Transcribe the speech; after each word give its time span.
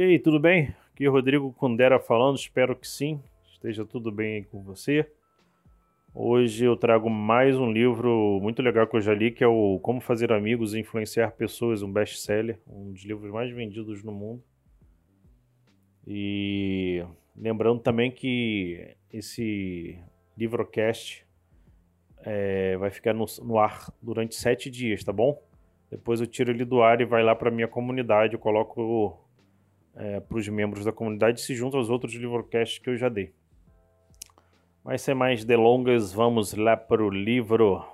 E 0.00 0.02
aí, 0.02 0.18
tudo 0.18 0.40
bem? 0.40 0.74
Aqui 0.94 1.04
é 1.04 1.08
Rodrigo 1.10 1.52
Kundera 1.52 2.00
falando, 2.00 2.34
espero 2.34 2.74
que 2.74 2.88
sim, 2.88 3.20
esteja 3.52 3.84
tudo 3.84 4.10
bem 4.10 4.36
aí 4.36 4.44
com 4.44 4.62
você. 4.62 5.06
Hoje 6.14 6.64
eu 6.64 6.74
trago 6.74 7.10
mais 7.10 7.58
um 7.58 7.70
livro 7.70 8.38
muito 8.40 8.62
legal 8.62 8.86
que 8.86 8.96
eu 8.96 9.00
já 9.02 9.12
li, 9.12 9.30
que 9.30 9.44
é 9.44 9.46
o 9.46 9.78
Como 9.80 10.00
Fazer 10.00 10.32
Amigos 10.32 10.72
e 10.72 10.78
Influenciar 10.78 11.32
Pessoas, 11.32 11.82
um 11.82 11.92
best-seller, 11.92 12.58
um 12.66 12.92
dos 12.92 13.04
livros 13.04 13.30
mais 13.30 13.52
vendidos 13.54 14.02
no 14.02 14.10
mundo. 14.10 14.42
E 16.06 17.04
lembrando 17.36 17.80
também 17.80 18.10
que 18.10 18.96
esse 19.12 19.98
livrocast 20.34 21.26
é, 22.22 22.74
vai 22.78 22.90
ficar 22.90 23.12
no, 23.12 23.26
no 23.42 23.58
ar 23.58 23.92
durante 24.00 24.34
sete 24.34 24.70
dias, 24.70 25.04
tá 25.04 25.12
bom? 25.12 25.38
Depois 25.90 26.22
eu 26.22 26.26
tiro 26.26 26.50
ele 26.50 26.64
do 26.64 26.80
ar 26.80 27.02
e 27.02 27.04
vai 27.04 27.22
lá 27.22 27.36
para 27.36 27.50
minha 27.50 27.68
comunidade, 27.68 28.32
eu 28.32 28.40
coloco 28.40 29.28
é, 29.94 30.20
para 30.20 30.38
os 30.38 30.48
membros 30.48 30.84
da 30.84 30.92
comunidade 30.92 31.40
se 31.40 31.54
junta 31.54 31.76
aos 31.76 31.90
outros 31.90 32.14
livrocasts 32.14 32.78
que 32.78 32.90
eu 32.90 32.96
já 32.96 33.08
dei. 33.08 33.32
Mas 34.84 35.02
sem 35.02 35.14
mais 35.14 35.44
delongas, 35.44 36.12
vamos 36.12 36.54
lá 36.54 36.76
para 36.76 37.04
o 37.04 37.10
livro. 37.10 37.84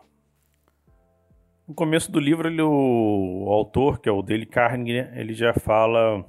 No 1.66 1.74
começo 1.74 2.12
do 2.12 2.20
livro, 2.20 2.48
ele, 2.48 2.62
o, 2.62 3.44
o 3.46 3.52
autor, 3.52 4.00
que 4.00 4.08
é 4.08 4.12
o 4.12 4.22
Dale 4.22 4.46
Carnegie, 4.46 5.08
ele 5.14 5.34
já 5.34 5.52
fala 5.52 6.24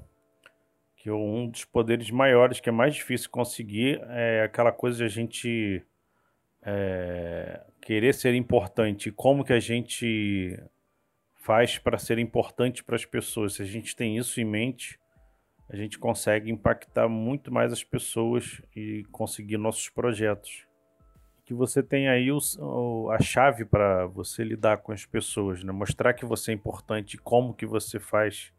que 0.95 1.11
um 1.11 1.47
dos 1.47 1.63
poderes 1.63 2.09
maiores 2.09 2.59
que 2.59 2.69
é 2.69 2.71
mais 2.71 2.95
difícil 2.95 3.29
conseguir 3.29 4.01
é 4.09 4.41
aquela 4.43 4.71
coisa 4.71 4.97
de 4.97 5.03
a 5.03 5.07
gente 5.07 5.85
é, 6.63 7.61
querer 7.81 8.13
ser 8.13 8.33
importante. 8.33 9.11
Como 9.11 9.45
que 9.45 9.53
a 9.53 9.59
gente 9.59 10.59
faz 11.35 11.77
para 11.77 11.97
ser 11.97 12.17
importante 12.17 12.83
para 12.83 12.95
as 12.95 13.05
pessoas? 13.05 13.53
Se 13.53 13.61
a 13.61 13.65
gente 13.65 13.95
tem 13.95 14.17
isso 14.17 14.41
em 14.41 14.45
mente, 14.45 14.99
a 15.69 15.75
gente 15.75 15.99
consegue 15.99 16.49
impactar 16.49 17.09
muito 17.09 17.53
mais 17.53 17.73
as 17.73 17.83
pessoas 17.83 18.61
e 18.75 19.03
conseguir 19.11 19.57
nossos 19.57 19.89
projetos. 19.89 20.65
Que 21.45 21.53
você 21.53 21.83
tem 21.83 22.07
aí 22.07 22.29
o, 22.31 23.09
a 23.11 23.19
chave 23.21 23.65
para 23.65 24.05
você 24.07 24.43
lidar 24.43 24.77
com 24.77 24.91
as 24.91 25.05
pessoas, 25.05 25.63
né? 25.63 25.71
mostrar 25.71 26.13
que 26.13 26.25
você 26.25 26.51
é 26.51 26.53
importante 26.53 27.17
como 27.17 27.53
que 27.53 27.65
você 27.65 27.99
faz 27.99 28.53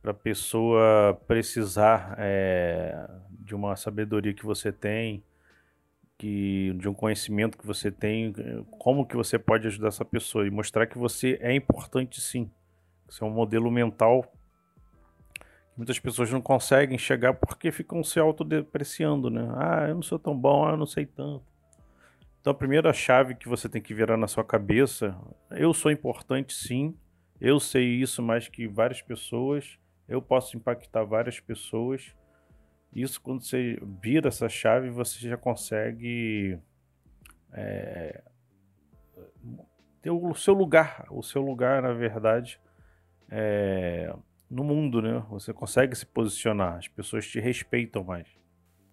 para 0.00 0.12
a 0.12 0.14
pessoa 0.14 1.20
precisar 1.26 2.14
é, 2.18 3.08
de 3.30 3.54
uma 3.54 3.76
sabedoria 3.76 4.32
que 4.32 4.46
você 4.46 4.72
tem, 4.72 5.22
que, 6.16 6.72
de 6.78 6.88
um 6.88 6.94
conhecimento 6.94 7.58
que 7.58 7.66
você 7.66 7.90
tem, 7.90 8.32
como 8.78 9.06
que 9.06 9.16
você 9.16 9.38
pode 9.38 9.66
ajudar 9.66 9.88
essa 9.88 10.04
pessoa 10.04 10.46
e 10.46 10.50
mostrar 10.50 10.86
que 10.86 10.98
você 10.98 11.38
é 11.40 11.54
importante 11.54 12.20
sim. 12.20 12.50
Você 13.08 13.22
é 13.22 13.26
um 13.26 13.30
modelo 13.30 13.70
mental 13.70 14.24
Muitas 15.80 15.98
pessoas 15.98 16.30
não 16.30 16.42
conseguem 16.42 16.98
chegar 16.98 17.32
porque 17.32 17.72
ficam 17.72 18.04
se 18.04 18.20
autodepreciando, 18.20 19.30
né? 19.30 19.50
Ah, 19.56 19.86
eu 19.88 19.94
não 19.94 20.02
sou 20.02 20.18
tão 20.18 20.38
bom, 20.38 20.66
ah, 20.66 20.72
eu 20.72 20.76
não 20.76 20.84
sei 20.84 21.06
tanto. 21.06 21.42
Então 22.38 22.50
a 22.50 22.54
primeira 22.54 22.92
chave 22.92 23.34
que 23.34 23.48
você 23.48 23.66
tem 23.66 23.80
que 23.80 23.94
virar 23.94 24.18
na 24.18 24.28
sua 24.28 24.44
cabeça, 24.44 25.16
eu 25.50 25.72
sou 25.72 25.90
importante 25.90 26.52
sim, 26.52 26.94
eu 27.40 27.58
sei 27.58 27.94
isso 27.94 28.22
mais 28.22 28.46
que 28.46 28.68
várias 28.68 29.00
pessoas, 29.00 29.78
eu 30.06 30.20
posso 30.20 30.54
impactar 30.54 31.02
várias 31.04 31.40
pessoas. 31.40 32.14
Isso 32.94 33.18
quando 33.18 33.42
você 33.42 33.78
vira 34.02 34.28
essa 34.28 34.50
chave, 34.50 34.90
você 34.90 35.18
já 35.30 35.38
consegue 35.38 36.58
é, 37.54 38.22
ter 40.02 40.10
o 40.10 40.34
seu 40.34 40.52
lugar. 40.52 41.06
O 41.10 41.22
seu 41.22 41.40
lugar, 41.40 41.80
na 41.80 41.94
verdade, 41.94 42.60
é, 43.30 44.14
no 44.50 44.64
mundo, 44.64 45.00
né? 45.00 45.24
Você 45.30 45.52
consegue 45.52 45.94
se 45.94 46.04
posicionar, 46.04 46.76
as 46.76 46.88
pessoas 46.88 47.26
te 47.26 47.38
respeitam 47.38 48.02
mais. 48.02 48.26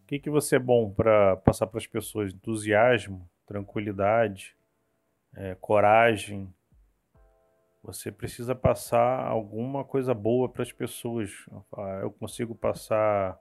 O 0.04 0.08
que, 0.08 0.20
que 0.20 0.30
você 0.30 0.58
é 0.58 0.60
bom 0.60 0.92
para 0.92 1.36
passar 1.38 1.68
para 1.68 1.80
as 1.80 1.88
pessoas? 1.88 2.32
Entusiasmo, 2.32 3.28
tranquilidade, 3.46 4.56
é, 5.36 5.56
coragem. 5.56 6.54
Você 7.84 8.12
precisa 8.12 8.54
passar 8.54 9.26
alguma 9.26 9.84
coisa 9.84 10.14
boa 10.14 10.48
para 10.48 10.62
as 10.62 10.72
pessoas. 10.72 11.32
Ah, 11.76 12.00
eu 12.04 12.12
consigo 12.12 12.54
passar 12.54 13.40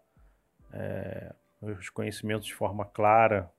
é, 0.73 1.35
os 1.61 1.91
conhecimentos 1.91 2.47
de 2.47 2.55
forma 2.55 2.85
clara. 2.85 3.51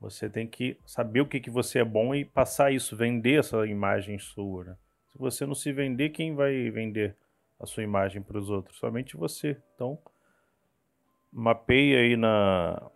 Você 0.00 0.28
tem 0.28 0.46
que 0.46 0.76
saber 0.84 1.20
o 1.20 1.26
que, 1.26 1.40
que 1.40 1.50
você 1.50 1.78
é 1.78 1.84
bom 1.84 2.14
e 2.14 2.24
passar 2.24 2.72
isso, 2.72 2.96
vender 2.96 3.38
essa 3.38 3.64
imagem 3.66 4.18
sua. 4.18 4.64
Né? 4.64 4.76
Se 5.12 5.18
você 5.18 5.44
não 5.44 5.54
se 5.54 5.70
vender, 5.72 6.08
quem 6.08 6.34
vai 6.34 6.70
vender 6.70 7.14
a 7.60 7.66
sua 7.66 7.82
imagem 7.82 8.22
para 8.22 8.38
os 8.38 8.48
outros? 8.48 8.78
Somente 8.78 9.14
você. 9.14 9.60
Então, 9.74 9.98
mapeie 11.30 11.94
aí 11.94 12.16
na, 12.16 12.90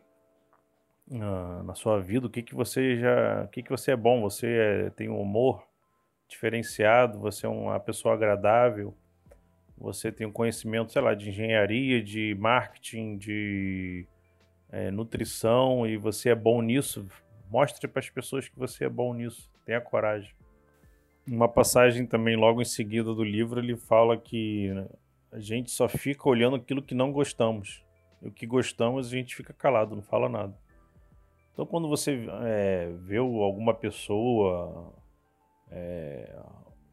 na, 1.06 1.62
na, 1.62 1.74
sua 1.74 2.00
vida 2.00 2.26
o 2.26 2.30
que, 2.30 2.42
que 2.42 2.54
você 2.54 2.96
já. 2.96 3.44
O 3.44 3.48
que, 3.48 3.62
que 3.62 3.70
você 3.70 3.90
é 3.90 3.96
bom. 3.96 4.22
Você 4.22 4.46
é, 4.46 4.90
tem 4.90 5.10
um 5.10 5.20
humor 5.20 5.68
diferenciado, 6.26 7.18
você 7.18 7.44
é 7.44 7.48
uma 7.50 7.78
pessoa 7.78 8.14
agradável, 8.14 8.96
você 9.76 10.10
tem 10.10 10.26
um 10.26 10.32
conhecimento, 10.32 10.92
sei 10.92 11.02
lá, 11.02 11.14
de 11.14 11.28
engenharia, 11.28 12.02
de 12.02 12.34
marketing, 12.34 13.18
de 13.18 14.06
é, 14.70 14.90
nutrição 14.90 15.86
e 15.86 15.98
você 15.98 16.30
é 16.30 16.34
bom 16.34 16.62
nisso. 16.62 17.06
Mostre 17.50 17.86
para 17.86 18.00
as 18.00 18.08
pessoas 18.08 18.48
que 18.48 18.58
você 18.58 18.86
é 18.86 18.88
bom 18.88 19.12
nisso. 19.12 19.50
Tenha 19.66 19.82
coragem 19.82 20.34
uma 21.26 21.48
passagem 21.48 22.06
também 22.06 22.36
logo 22.36 22.62
em 22.62 22.64
seguida 22.64 23.12
do 23.12 23.24
livro 23.24 23.58
ele 23.58 23.76
fala 23.76 24.16
que 24.16 24.70
a 25.32 25.40
gente 25.40 25.70
só 25.70 25.88
fica 25.88 26.28
olhando 26.28 26.56
aquilo 26.56 26.82
que 26.82 26.94
não 26.94 27.12
gostamos. 27.12 27.84
E 28.22 28.28
o 28.28 28.32
que 28.32 28.46
gostamos 28.46 29.08
a 29.08 29.10
gente 29.10 29.34
fica 29.34 29.52
calado, 29.52 29.96
não 29.96 30.02
fala 30.02 30.28
nada. 30.28 30.56
Então 31.52 31.66
quando 31.66 31.88
você 31.88 32.26
é, 32.44 32.92
vê 33.00 33.16
alguma 33.16 33.74
pessoa 33.74 34.94
é, 35.70 36.38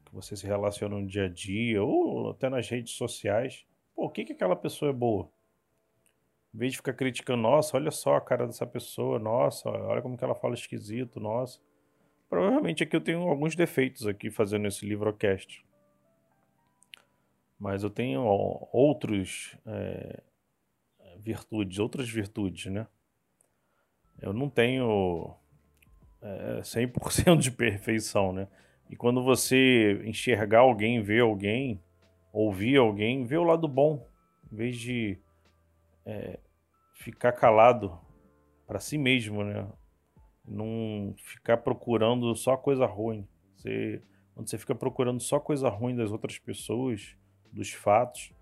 que 0.06 0.14
você 0.14 0.36
se 0.36 0.48
relaciona 0.48 1.00
no 1.00 1.08
dia 1.08 1.26
a 1.26 1.30
dia 1.30 1.84
ou 1.84 2.32
até 2.32 2.50
nas 2.50 2.68
redes 2.68 2.94
sociais, 2.94 3.66
pô, 3.96 4.06
o 4.06 4.10
que, 4.10 4.26
que 4.26 4.34
aquela 4.34 4.56
pessoa 4.56 4.90
é 4.90 4.94
boa? 4.94 5.30
Em 6.54 6.58
vez 6.58 6.72
de 6.72 6.78
ficar 6.78 6.94
criticando, 6.94 7.42
nossa, 7.42 7.78
olha 7.78 7.92
só 7.92 8.16
a 8.16 8.22
cara 8.22 8.46
dessa 8.46 8.66
pessoa, 8.66 9.20
nossa, 9.20 9.70
olha 9.70 10.02
como 10.02 10.18
que 10.18 10.24
ela 10.24 10.36
fala 10.36 10.54
esquisito, 10.54 11.20
nossa 11.20 11.60
Provavelmente 12.34 12.82
aqui 12.82 12.96
eu 12.96 13.02
tenho 13.02 13.20
alguns 13.30 13.56
defeitos 13.56 14.08
aqui 14.08 14.32
fazendo 14.32 14.68
esse 14.68 14.88
livrocast. 14.88 15.64
Mas 17.60 17.84
eu 17.84 17.92
tenho 17.92 18.24
outros 18.24 19.56
é, 19.68 20.24
virtudes, 21.20 21.78
outras 21.78 22.10
virtudes, 22.10 22.72
né? 22.72 22.88
Eu 24.20 24.34
não 24.34 24.50
tenho 24.50 25.36
é, 26.24 26.62
100% 26.62 27.38
de 27.38 27.52
perfeição, 27.52 28.34
né? 28.34 28.48
E 28.90 28.96
quando 28.96 29.24
você 29.24 30.02
enxergar 30.04 30.62
alguém, 30.62 31.04
ver 31.04 31.22
alguém, 31.22 31.80
ouvir 32.32 32.78
alguém, 32.78 33.26
vê 33.26 33.38
o 33.38 33.44
lado 33.44 33.68
bom, 33.68 34.08
em 34.52 34.56
vez 34.56 34.76
de 34.76 35.20
é, 36.04 36.40
ficar 36.96 37.34
calado 37.34 37.96
para 38.66 38.80
si 38.80 38.98
mesmo, 38.98 39.44
né? 39.44 39.68
Não 40.46 41.14
ficar 41.18 41.58
procurando 41.58 42.36
só 42.36 42.58
coisa 42.58 42.86
ruim. 42.86 43.28
Você, 43.56 44.02
quando 44.34 44.50
você 44.50 44.58
fica 44.58 44.76
procurando 44.76 45.22
só 45.22 45.40
coisa 45.40 45.70
ruim 45.70 45.96
das 45.96 46.12
outras 46.12 46.38
pessoas, 46.38 47.16
dos 47.52 47.72
fatos, 47.72 48.34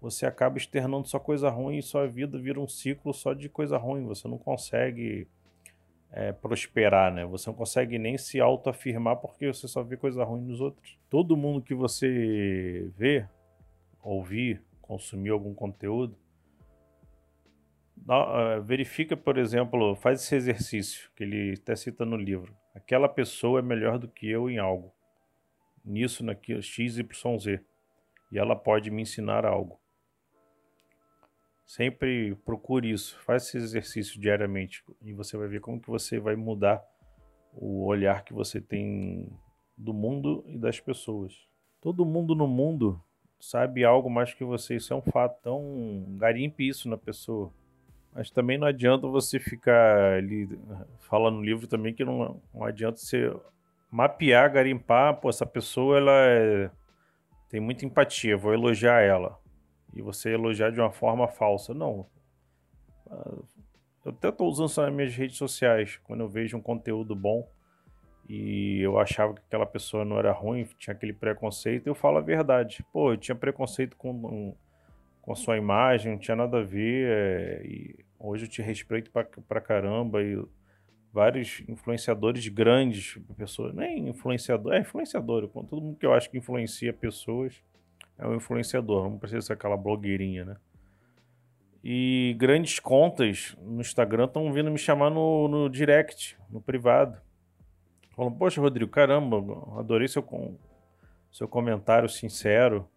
você 0.00 0.26
acaba 0.26 0.58
externando 0.58 1.06
só 1.06 1.18
coisa 1.18 1.48
ruim 1.48 1.78
e 1.78 1.82
sua 1.82 2.06
vida 2.06 2.38
vira 2.38 2.60
um 2.60 2.68
ciclo 2.68 3.12
só 3.12 3.32
de 3.32 3.48
coisa 3.48 3.76
ruim. 3.76 4.04
Você 4.06 4.28
não 4.28 4.38
consegue 4.38 5.26
é, 6.12 6.32
prosperar, 6.32 7.12
né? 7.12 7.24
Você 7.26 7.50
não 7.50 7.56
consegue 7.56 7.98
nem 7.98 8.16
se 8.16 8.40
autoafirmar 8.40 9.16
porque 9.16 9.46
você 9.46 9.66
só 9.66 9.82
vê 9.82 9.96
coisa 9.96 10.22
ruim 10.22 10.42
nos 10.42 10.60
outros. 10.60 10.96
Todo 11.10 11.36
mundo 11.36 11.62
que 11.62 11.74
você 11.74 12.90
vê, 12.96 13.26
ouvir, 14.02 14.62
consumir 14.80 15.30
algum 15.30 15.52
conteúdo, 15.52 16.16
ah, 18.08 18.58
verifica, 18.60 19.16
por 19.16 19.36
exemplo, 19.36 19.94
faz 19.94 20.22
esse 20.22 20.34
exercício 20.34 21.10
que 21.14 21.24
ele 21.24 21.54
até 21.60 21.76
cita 21.76 22.04
no 22.04 22.16
livro. 22.16 22.56
Aquela 22.74 23.08
pessoa 23.08 23.58
é 23.58 23.62
melhor 23.62 23.98
do 23.98 24.08
que 24.08 24.28
eu 24.28 24.48
em 24.48 24.58
algo. 24.58 24.92
Nisso, 25.84 26.24
naquilo, 26.24 26.62
X, 26.62 26.98
Y, 26.98 27.38
Z. 27.38 27.60
E 28.32 28.38
ela 28.38 28.56
pode 28.56 28.90
me 28.90 29.02
ensinar 29.02 29.44
algo. 29.44 29.78
Sempre 31.66 32.34
procure 32.46 32.90
isso. 32.90 33.18
Faz 33.20 33.44
esse 33.44 33.58
exercício 33.58 34.18
diariamente. 34.18 34.82
E 35.02 35.12
você 35.12 35.36
vai 35.36 35.48
ver 35.48 35.60
como 35.60 35.80
que 35.80 35.90
você 35.90 36.18
vai 36.18 36.34
mudar 36.34 36.82
o 37.52 37.84
olhar 37.84 38.24
que 38.24 38.32
você 38.32 38.60
tem 38.60 39.28
do 39.76 39.92
mundo 39.92 40.44
e 40.46 40.56
das 40.56 40.80
pessoas. 40.80 41.46
Todo 41.80 42.06
mundo 42.06 42.34
no 42.34 42.46
mundo 42.46 43.02
sabe 43.38 43.84
algo 43.84 44.08
mais 44.08 44.32
que 44.32 44.44
você. 44.44 44.76
Isso 44.76 44.94
é 44.94 44.96
um 44.96 45.02
fato. 45.02 45.36
Então, 45.40 46.06
garimpe 46.16 46.66
isso 46.66 46.88
na 46.88 46.96
pessoa. 46.96 47.52
Mas 48.14 48.30
também 48.30 48.58
não 48.58 48.66
adianta 48.66 49.06
você 49.06 49.38
ficar 49.38 50.14
ali 50.14 50.48
falando 50.98 51.36
no 51.36 51.44
livro 51.44 51.66
também 51.66 51.94
que 51.94 52.04
não, 52.04 52.40
não 52.52 52.64
adianta 52.64 52.98
você 52.98 53.32
mapear, 53.90 54.52
garimpar, 54.52 55.20
pô, 55.20 55.28
essa 55.28 55.46
pessoa 55.46 55.96
ela 55.96 56.12
é, 56.12 56.70
tem 57.48 57.60
muita 57.60 57.84
empatia, 57.84 58.36
vou 58.36 58.52
elogiar 58.52 59.00
ela. 59.00 59.38
e 59.94 60.02
você 60.02 60.30
elogiar 60.30 60.70
de 60.70 60.80
uma 60.80 60.90
forma 60.90 61.26
falsa. 61.28 61.72
Não. 61.72 62.06
Ah, 63.10 63.36
eu 64.04 64.12
até 64.12 64.28
estou 64.28 64.48
usando 64.48 64.68
isso 64.68 64.80
nas 64.82 64.92
minhas 64.92 65.14
redes 65.14 65.36
sociais. 65.36 65.98
Quando 66.04 66.20
eu 66.20 66.28
vejo 66.28 66.56
um 66.56 66.62
conteúdo 66.62 67.14
bom 67.16 67.48
e 68.28 68.80
eu 68.80 68.98
achava 68.98 69.34
que 69.34 69.40
aquela 69.46 69.66
pessoa 69.66 70.04
não 70.04 70.18
era 70.18 70.32
ruim, 70.32 70.64
tinha 70.78 70.94
aquele 70.94 71.12
preconceito, 71.12 71.86
eu 71.86 71.94
falo 71.94 72.18
a 72.18 72.22
verdade. 72.22 72.84
Pô, 72.92 73.12
eu 73.12 73.16
tinha 73.16 73.34
preconceito 73.34 73.96
com, 73.96 74.54
com 75.28 75.34
a 75.34 75.36
sua 75.36 75.58
imagem, 75.58 76.12
não 76.12 76.18
tinha 76.18 76.34
nada 76.34 76.60
a 76.60 76.64
ver. 76.64 77.06
É, 77.06 77.62
e 77.62 77.96
hoje 78.18 78.46
eu 78.46 78.48
te 78.48 78.62
respeito 78.62 79.10
pra, 79.10 79.24
pra 79.24 79.60
caramba. 79.60 80.22
E 80.22 80.42
vários 81.12 81.62
influenciadores 81.68 82.48
grandes, 82.48 83.18
pessoas, 83.36 83.74
nem 83.74 84.08
influenciador, 84.08 84.72
é 84.72 84.80
influenciador. 84.80 85.46
Todo 85.46 85.82
mundo 85.82 85.98
que 85.98 86.06
eu 86.06 86.14
acho 86.14 86.30
que 86.30 86.38
influencia 86.38 86.94
pessoas 86.94 87.62
é 88.16 88.26
um 88.26 88.36
influenciador, 88.36 89.10
não 89.10 89.18
precisa 89.18 89.42
ser 89.42 89.52
aquela 89.52 89.76
blogueirinha, 89.76 90.46
né? 90.46 90.56
E 91.84 92.34
grandes 92.38 92.80
contas 92.80 93.54
no 93.60 93.82
Instagram 93.82 94.24
estão 94.24 94.50
vindo 94.50 94.70
me 94.70 94.78
chamar 94.78 95.10
no, 95.10 95.46
no 95.46 95.68
direct, 95.68 96.38
no 96.48 96.58
privado. 96.58 97.20
Falam, 98.16 98.32
poxa, 98.32 98.62
Rodrigo, 98.62 98.90
caramba, 98.90 99.36
adorei 99.78 100.08
seu, 100.08 100.24
seu 101.30 101.46
comentário 101.46 102.08
sincero. 102.08 102.88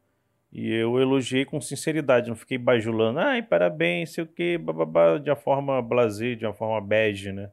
E 0.51 0.74
eu 0.74 1.00
elogiei 1.00 1.45
com 1.45 1.62
sinceridade, 1.62 2.30
não 2.30 2.36
fiquei 2.36 2.57
bajulando, 2.57 3.19
ai, 3.19 3.42
parabéns, 3.42 4.13
sei 4.13 4.24
o 4.24 4.27
que, 4.27 4.57
bababá, 4.57 5.18
de 5.18 5.30
uma 5.30 5.36
forma 5.36 5.81
blazer, 5.81 6.36
de 6.36 6.45
uma 6.45 6.53
forma 6.53 6.81
bege, 6.86 7.31
né? 7.31 7.50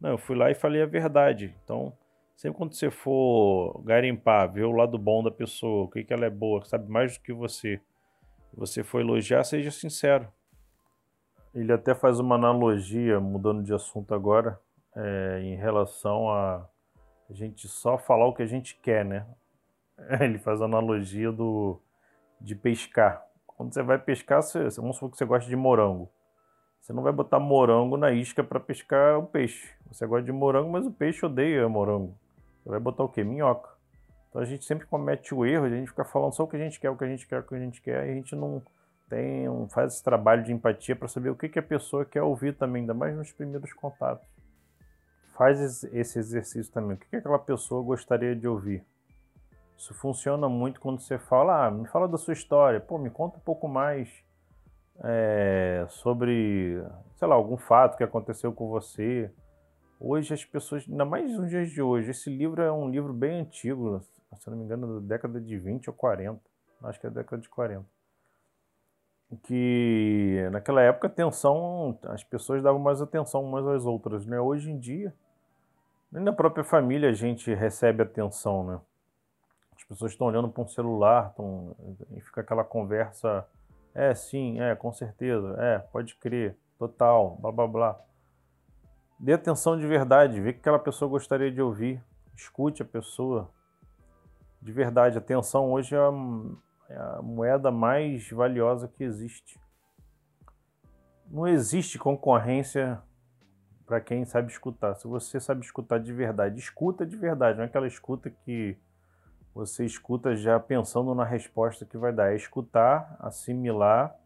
Não, 0.00 0.10
eu 0.10 0.18
fui 0.18 0.34
lá 0.34 0.50
e 0.50 0.54
falei 0.54 0.82
a 0.82 0.86
verdade. 0.86 1.54
Então, 1.62 1.92
sempre 2.34 2.56
quando 2.56 2.72
você 2.72 2.90
for 2.90 3.82
garimpar, 3.84 4.50
ver 4.50 4.64
o 4.64 4.72
lado 4.72 4.98
bom 4.98 5.22
da 5.22 5.30
pessoa, 5.30 5.84
o 5.84 5.88
que, 5.88 6.02
que 6.02 6.12
ela 6.14 6.24
é 6.24 6.30
boa, 6.30 6.64
sabe 6.64 6.90
mais 6.90 7.18
do 7.18 7.22
que 7.22 7.32
você, 7.32 7.78
você 8.54 8.82
for 8.82 9.00
elogiar, 9.00 9.44
seja 9.44 9.70
sincero. 9.70 10.26
Ele 11.54 11.72
até 11.72 11.94
faz 11.94 12.18
uma 12.18 12.36
analogia, 12.36 13.20
mudando 13.20 13.62
de 13.62 13.74
assunto 13.74 14.14
agora, 14.14 14.58
é, 14.96 15.40
em 15.42 15.56
relação 15.56 16.30
a 16.30 16.66
a 17.30 17.32
gente 17.32 17.68
só 17.68 17.96
falar 17.96 18.26
o 18.26 18.34
que 18.34 18.42
a 18.42 18.46
gente 18.46 18.76
quer, 18.82 19.04
né? 19.04 19.24
Ele 20.20 20.38
faz 20.38 20.60
a 20.60 20.64
analogia 20.64 21.30
do 21.30 21.80
de 22.40 22.54
pescar. 22.54 23.24
Quando 23.46 23.74
você 23.74 23.82
vai 23.82 23.98
pescar, 23.98 24.42
você, 24.42 24.68
vamos 24.80 24.96
supor 24.96 25.10
que 25.10 25.18
você 25.18 25.24
gosta 25.24 25.48
de 25.48 25.56
morango. 25.56 26.10
Você 26.80 26.92
não 26.92 27.02
vai 27.02 27.12
botar 27.12 27.38
morango 27.38 27.96
na 27.96 28.10
isca 28.10 28.42
para 28.42 28.58
pescar 28.58 29.18
o 29.18 29.26
peixe. 29.26 29.70
Você 29.92 30.06
gosta 30.06 30.24
de 30.24 30.32
morango, 30.32 30.70
mas 30.70 30.86
o 30.86 30.90
peixe 30.90 31.24
odeia 31.26 31.68
morango. 31.68 32.16
Você 32.62 32.70
vai 32.70 32.80
botar 32.80 33.04
o 33.04 33.08
quê? 33.08 33.22
Minhoca. 33.22 33.70
Então 34.28 34.40
a 34.40 34.44
gente 34.44 34.64
sempre 34.64 34.86
comete 34.86 35.34
o 35.34 35.44
erro 35.44 35.68
de 35.68 35.74
a 35.74 35.78
gente 35.78 35.88
ficar 35.88 36.04
falando 36.04 36.32
só 36.32 36.44
o 36.44 36.48
que 36.48 36.56
a 36.56 36.58
gente 36.58 36.80
quer, 36.80 36.90
o 36.90 36.96
que 36.96 37.04
a 37.04 37.08
gente 37.08 37.26
quer, 37.26 37.40
o 37.40 37.42
que 37.42 37.54
a 37.54 37.58
gente 37.58 37.82
quer, 37.82 38.06
e 38.06 38.10
a 38.12 38.14
gente 38.14 38.34
não 38.34 38.62
tem, 39.08 39.46
não 39.46 39.68
faz 39.68 39.94
esse 39.94 40.04
trabalho 40.04 40.44
de 40.44 40.52
empatia 40.52 40.94
para 40.94 41.08
saber 41.08 41.30
o 41.30 41.34
que, 41.34 41.48
que 41.48 41.58
a 41.58 41.62
pessoa 41.62 42.04
quer 42.04 42.22
ouvir 42.22 42.54
também, 42.54 42.82
ainda 42.82 42.94
mais 42.94 43.16
nos 43.16 43.32
primeiros 43.32 43.72
contatos. 43.72 44.26
Faz 45.34 45.82
esse 45.84 46.18
exercício 46.18 46.72
também. 46.72 46.96
O 46.96 46.98
que, 46.98 47.08
que 47.08 47.16
aquela 47.16 47.38
pessoa 47.38 47.82
gostaria 47.82 48.36
de 48.36 48.46
ouvir? 48.46 48.84
Isso 49.80 49.94
funciona 49.94 50.46
muito 50.46 50.78
quando 50.78 51.00
você 51.00 51.18
fala, 51.18 51.66
ah, 51.66 51.70
me 51.70 51.88
fala 51.88 52.06
da 52.06 52.18
sua 52.18 52.34
história, 52.34 52.78
pô, 52.78 52.98
me 52.98 53.08
conta 53.08 53.38
um 53.38 53.40
pouco 53.40 53.66
mais 53.66 54.10
é, 55.02 55.86
sobre, 55.88 56.84
sei 57.14 57.26
lá, 57.26 57.34
algum 57.34 57.56
fato 57.56 57.96
que 57.96 58.04
aconteceu 58.04 58.52
com 58.52 58.68
você. 58.68 59.32
Hoje 59.98 60.34
as 60.34 60.44
pessoas, 60.44 60.84
ainda 60.86 61.06
mais 61.06 61.32
nos 61.32 61.48
dias 61.48 61.70
de 61.70 61.80
hoje, 61.80 62.10
esse 62.10 62.28
livro 62.28 62.60
é 62.60 62.70
um 62.70 62.90
livro 62.90 63.14
bem 63.14 63.40
antigo, 63.40 64.02
se 64.38 64.50
não 64.50 64.58
me 64.58 64.64
engano, 64.64 65.00
da 65.00 65.06
década 65.16 65.40
de 65.40 65.56
20 65.56 65.88
ou 65.88 65.96
40. 65.96 66.38
Acho 66.84 67.00
que 67.00 67.06
é 67.06 67.10
da 67.10 67.22
década 67.22 67.40
de 67.40 67.48
40. 67.48 67.86
Que 69.44 70.46
naquela 70.52 70.82
época 70.82 71.06
atenção, 71.06 71.98
as 72.02 72.22
pessoas 72.22 72.62
davam 72.62 72.78
mais 72.78 73.00
atenção 73.00 73.42
umas 73.42 73.66
às 73.66 73.86
outras, 73.86 74.26
né? 74.26 74.38
Hoje 74.38 74.70
em 74.70 74.78
dia, 74.78 75.14
nem 76.12 76.22
na 76.22 76.34
própria 76.34 76.64
família 76.64 77.08
a 77.08 77.14
gente 77.14 77.54
recebe 77.54 78.02
atenção, 78.02 78.62
né? 78.62 78.78
Pessoas 79.90 80.12
estão 80.12 80.28
olhando 80.28 80.48
para 80.48 80.62
um 80.62 80.68
celular 80.68 81.34
tão, 81.34 81.74
e 82.12 82.20
fica 82.20 82.40
aquela 82.40 82.62
conversa. 82.62 83.44
É, 83.92 84.14
sim, 84.14 84.60
é, 84.60 84.76
com 84.76 84.92
certeza, 84.92 85.56
é, 85.58 85.80
pode 85.80 86.14
crer, 86.14 86.56
total, 86.78 87.36
blá 87.40 87.50
blá 87.50 87.66
blá. 87.66 88.00
Dê 89.18 89.32
atenção 89.32 89.76
de 89.76 89.84
verdade, 89.86 90.40
vê 90.40 90.50
o 90.50 90.52
que 90.52 90.60
aquela 90.60 90.78
pessoa 90.78 91.08
gostaria 91.08 91.50
de 91.50 91.60
ouvir. 91.60 92.00
Escute 92.36 92.82
a 92.82 92.86
pessoa. 92.86 93.50
De 94.62 94.70
verdade, 94.70 95.18
atenção 95.18 95.72
hoje 95.72 95.96
é 95.96 95.98
a, 95.98 96.12
é 96.88 96.96
a 96.96 97.22
moeda 97.22 97.72
mais 97.72 98.30
valiosa 98.30 98.86
que 98.86 99.02
existe. 99.02 99.60
Não 101.28 101.48
existe 101.48 101.98
concorrência 101.98 103.02
para 103.84 104.00
quem 104.00 104.24
sabe 104.24 104.52
escutar. 104.52 104.94
Se 104.94 105.08
você 105.08 105.40
sabe 105.40 105.64
escutar 105.64 105.98
de 105.98 106.12
verdade, 106.12 106.60
escuta 106.60 107.04
de 107.04 107.16
verdade, 107.16 107.58
não 107.58 107.64
é 107.64 107.66
aquela 107.66 107.88
escuta 107.88 108.30
que 108.30 108.78
você 109.60 109.84
escuta 109.84 110.34
já 110.34 110.58
pensando 110.58 111.14
na 111.14 111.24
resposta 111.24 111.84
que 111.84 111.98
vai 111.98 112.12
dar. 112.12 112.32
É 112.32 112.36
escutar, 112.36 113.16
assimilar, 113.20 114.16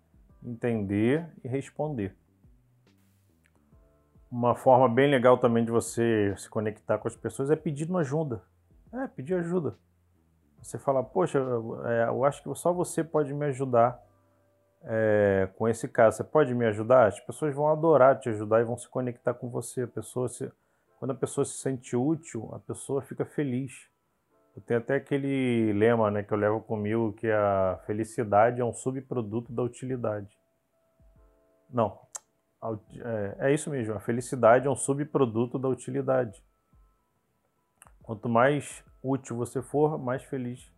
entender 0.43 1.29
e 1.43 1.49
responder. 1.49 2.15
Uma 4.31 4.55
forma 4.55 4.89
bem 4.89 5.11
legal 5.11 5.37
também 5.39 5.65
de 5.65 5.73
você 5.73 6.35
se 6.37 6.49
conectar 6.49 6.99
com 6.99 7.09
as 7.09 7.17
pessoas 7.17 7.51
é 7.51 7.57
pedindo 7.57 7.99
ajuda. 7.99 8.43
É, 8.93 9.09
pedir 9.09 9.35
ajuda. 9.35 9.77
Você 10.63 10.79
fala, 10.79 11.03
poxa, 11.03 11.39
é, 11.87 12.09
eu 12.09 12.25
acho 12.25 12.43
que 12.43 12.55
só 12.55 12.73
você 12.73 13.03
pode 13.03 13.35
me 13.35 13.47
ajudar 13.47 14.01
é, 14.85 15.49
com 15.57 15.69
esse 15.69 15.89
caso. 15.89 16.19
Você 16.19 16.25
pode 16.25 16.55
me 16.55 16.65
ajudar? 16.67 17.09
As 17.09 17.19
pessoas 17.19 17.55
vão 17.55 17.69
adorar 17.69 18.21
te 18.21 18.29
ajudar 18.29 18.61
e 18.61 18.65
vão 18.65 18.79
se 18.79 18.89
conectar 18.89 19.35
com 19.35 19.51
você. 19.51 19.83
A 19.83 19.89
pessoa 19.89 20.29
se, 20.29 20.51
quando 20.99 21.11
a 21.11 21.15
pessoa 21.15 21.45
se 21.45 21.59
sente 21.59 21.97
útil, 21.97 22.51
a 22.53 22.61
pessoa 22.61 23.03
fica 23.03 23.25
feliz. 23.25 23.93
Eu 24.55 24.63
tenho 24.63 24.81
até 24.81 24.95
aquele 24.95 25.73
lema 25.73 26.11
né, 26.11 26.23
que 26.23 26.33
eu 26.33 26.39
levo 26.39 26.61
comigo 26.61 27.13
que 27.13 27.29
a 27.29 27.81
felicidade 27.87 28.61
é 28.61 28.65
um 28.65 28.73
subproduto 28.73 29.53
da 29.53 29.63
utilidade. 29.63 30.39
Não, 31.69 31.99
é, 33.01 33.49
é 33.49 33.55
isso 33.55 33.69
mesmo, 33.69 33.95
a 33.95 34.01
felicidade 34.01 34.67
é 34.67 34.71
um 34.71 34.77
subproduto 34.77 35.59
da 35.59 35.69
utilidade. 35.69 36.43
Quanto 38.03 38.29
mais 38.29 38.85
útil 39.03 39.37
você 39.37 39.61
for, 39.61 39.99
mais 39.99 40.23
feliz 40.23 40.73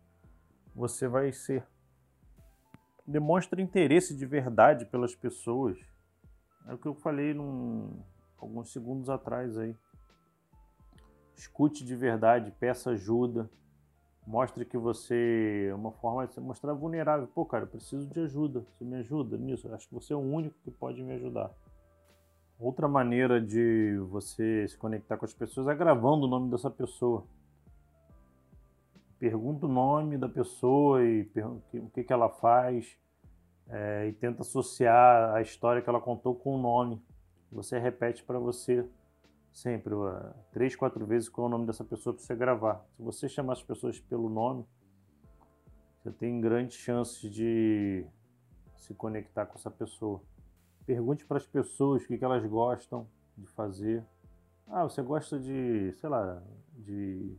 você 0.77 1.07
vai 1.07 1.31
ser. 1.31 1.65
Demonstre 3.05 3.61
interesse 3.63 4.15
de 4.15 4.25
verdade 4.27 4.85
pelas 4.85 5.15
pessoas. 5.15 5.77
É 6.67 6.73
o 6.73 6.77
que 6.77 6.87
eu 6.87 6.93
falei 6.93 7.33
num, 7.33 8.03
alguns 8.37 8.71
segundos 8.71 9.09
atrás 9.09 9.57
aí. 9.57 9.75
Escute 11.35 11.83
de 11.83 11.95
verdade, 11.95 12.51
peça 12.59 12.91
ajuda, 12.91 13.49
mostre 14.27 14.65
que 14.65 14.77
você. 14.77 15.71
Uma 15.73 15.91
forma 15.93 16.27
de 16.27 16.39
mostrar 16.41 16.73
vulnerável. 16.73 17.27
Pô, 17.27 17.45
cara, 17.45 17.63
eu 17.63 17.69
preciso 17.69 18.05
de 18.05 18.19
ajuda. 18.19 18.59
Você 18.59 18.83
me 18.83 18.97
ajuda 18.97 19.37
nisso? 19.37 19.67
Eu 19.67 19.73
acho 19.73 19.87
que 19.87 19.93
você 19.93 20.11
é 20.11 20.15
o 20.15 20.19
único 20.19 20.55
que 20.63 20.69
pode 20.69 21.01
me 21.01 21.13
ajudar. 21.13 21.49
Outra 22.59 22.87
maneira 22.87 23.39
de 23.39 23.97
você 24.09 24.67
se 24.67 24.77
conectar 24.77 25.15
com 25.15 25.25
as 25.25 25.33
pessoas 25.33 25.67
é 25.67 25.75
gravando 25.75 26.25
o 26.25 26.29
nome 26.29 26.51
dessa 26.51 26.69
pessoa. 26.69 27.23
Pergunta 29.17 29.65
o 29.65 29.69
nome 29.69 30.17
da 30.17 30.27
pessoa 30.27 31.03
e 31.03 31.21
o 31.73 31.89
que, 31.89 32.03
que 32.03 32.13
ela 32.13 32.29
faz 32.29 32.97
é, 33.69 34.07
e 34.07 34.13
tenta 34.13 34.41
associar 34.41 35.33
a 35.33 35.41
história 35.41 35.81
que 35.81 35.89
ela 35.89 36.01
contou 36.01 36.35
com 36.35 36.55
o 36.55 36.57
nome. 36.61 37.01
Você 37.51 37.79
repete 37.79 38.23
para 38.23 38.37
você 38.37 38.87
sempre 39.57 39.93
uh, 39.95 40.33
três, 40.51 40.75
quatro 40.75 41.03
vezes 41.05 41.27
qual 41.27 41.45
é 41.45 41.47
o 41.47 41.51
nome 41.51 41.65
dessa 41.65 41.83
pessoa 41.83 42.13
para 42.13 42.23
você 42.23 42.35
gravar. 42.35 42.85
Se 42.95 43.01
você 43.01 43.27
chamar 43.27 43.53
as 43.53 43.63
pessoas 43.63 43.99
pelo 43.99 44.29
nome, 44.29 44.63
você 45.97 46.11
tem 46.11 46.39
grandes 46.39 46.77
chances 46.77 47.31
de 47.31 48.05
se 48.75 48.93
conectar 48.93 49.47
com 49.47 49.57
essa 49.57 49.71
pessoa. 49.71 50.21
Pergunte 50.85 51.25
para 51.25 51.37
as 51.37 51.47
pessoas 51.47 52.03
o 52.03 52.07
que, 52.07 52.17
que 52.17 52.23
elas 52.23 52.45
gostam 52.45 53.07
de 53.35 53.47
fazer. 53.47 54.05
Ah, 54.67 54.83
você 54.83 55.01
gosta 55.01 55.39
de, 55.39 55.91
sei 55.93 56.09
lá, 56.09 56.41
de. 56.75 57.35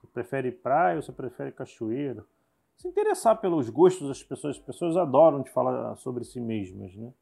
Você 0.00 0.06
prefere 0.08 0.50
praia 0.50 0.96
ou 0.96 1.02
você 1.02 1.12
prefere 1.12 1.52
cachoeira? 1.52 2.24
Se 2.76 2.88
interessar 2.88 3.40
pelos 3.40 3.70
gostos 3.70 4.08
das 4.08 4.22
pessoas, 4.22 4.56
as 4.56 4.62
pessoas 4.62 4.96
adoram 4.96 5.40
de 5.42 5.50
falar 5.50 5.94
sobre 5.96 6.24
si 6.24 6.40
mesmas, 6.40 6.96
né? 6.96 7.12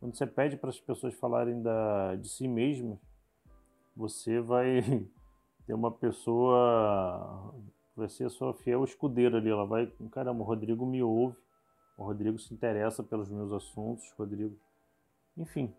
Quando 0.00 0.16
você 0.16 0.26
pede 0.26 0.56
para 0.56 0.70
as 0.70 0.80
pessoas 0.80 1.14
falarem 1.14 1.62
da, 1.62 2.16
de 2.16 2.28
si 2.28 2.48
mesmas, 2.48 2.98
você 3.98 4.40
vai 4.40 4.80
ter 5.66 5.74
uma 5.74 5.90
pessoa, 5.90 7.52
vai 7.96 8.08
ser 8.08 8.26
a 8.26 8.30
sua 8.30 8.54
fiel 8.54 8.84
escudeira 8.84 9.38
ali. 9.38 9.50
Ela 9.50 9.66
vai, 9.66 9.86
caramba, 10.12 10.40
o 10.40 10.46
Rodrigo 10.46 10.86
me 10.86 11.02
ouve, 11.02 11.36
o 11.98 12.04
Rodrigo 12.04 12.38
se 12.38 12.54
interessa 12.54 13.02
pelos 13.02 13.28
meus 13.28 13.52
assuntos, 13.52 14.08
Rodrigo. 14.16 14.56
Enfim. 15.36 15.74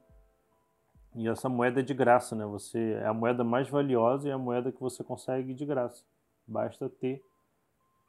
E 1.15 1.27
essa 1.27 1.47
moeda 1.47 1.79
é 1.79 1.83
de 1.83 1.93
graça, 1.93 2.35
né? 2.35 2.45
Você 2.45 2.91
é 3.01 3.07
a 3.07 3.13
moeda 3.13 3.43
mais 3.43 3.69
valiosa 3.69 4.27
e 4.27 4.31
é 4.31 4.33
a 4.33 4.37
moeda 4.37 4.71
que 4.71 4.81
você 4.81 5.01
consegue 5.03 5.53
de 5.53 5.65
graça. 5.65 6.03
Basta 6.45 6.89
ter 6.89 7.23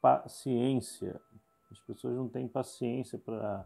paciência. 0.01 1.19
As 1.71 1.79
pessoas 1.79 2.15
não 2.15 2.27
têm 2.27 2.47
paciência 2.47 3.17
para 3.17 3.65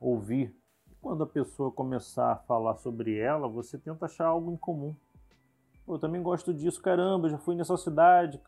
ouvir. 0.00 0.56
Quando 1.00 1.22
a 1.22 1.26
pessoa 1.26 1.70
começar 1.70 2.32
a 2.32 2.36
falar 2.36 2.76
sobre 2.76 3.18
ela, 3.18 3.46
você 3.46 3.78
tenta 3.78 4.06
achar 4.06 4.26
algo 4.26 4.50
em 4.50 4.56
comum. 4.56 4.96
Pô, 5.84 5.94
eu 5.94 5.98
também 5.98 6.22
gosto 6.22 6.52
disso, 6.52 6.80
caramba, 6.82 7.28
já 7.28 7.38
fui 7.38 7.54
nessa 7.54 7.76
cidade. 7.76 8.40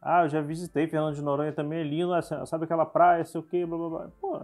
Ah, 0.00 0.24
eu 0.24 0.28
já 0.28 0.40
visitei 0.40 0.86
Fernando 0.88 1.14
de 1.14 1.22
Noronha 1.22 1.52
também, 1.52 1.80
é 1.80 1.84
lindo, 1.84 2.14
ah, 2.14 2.22
sabe 2.22 2.64
aquela 2.64 2.86
praia, 2.86 3.24
sei 3.24 3.40
o 3.40 3.44
que, 3.44 3.66
blá 3.66 3.76
blá 3.76 3.88
blá. 3.88 4.10
Pô, 4.20 4.36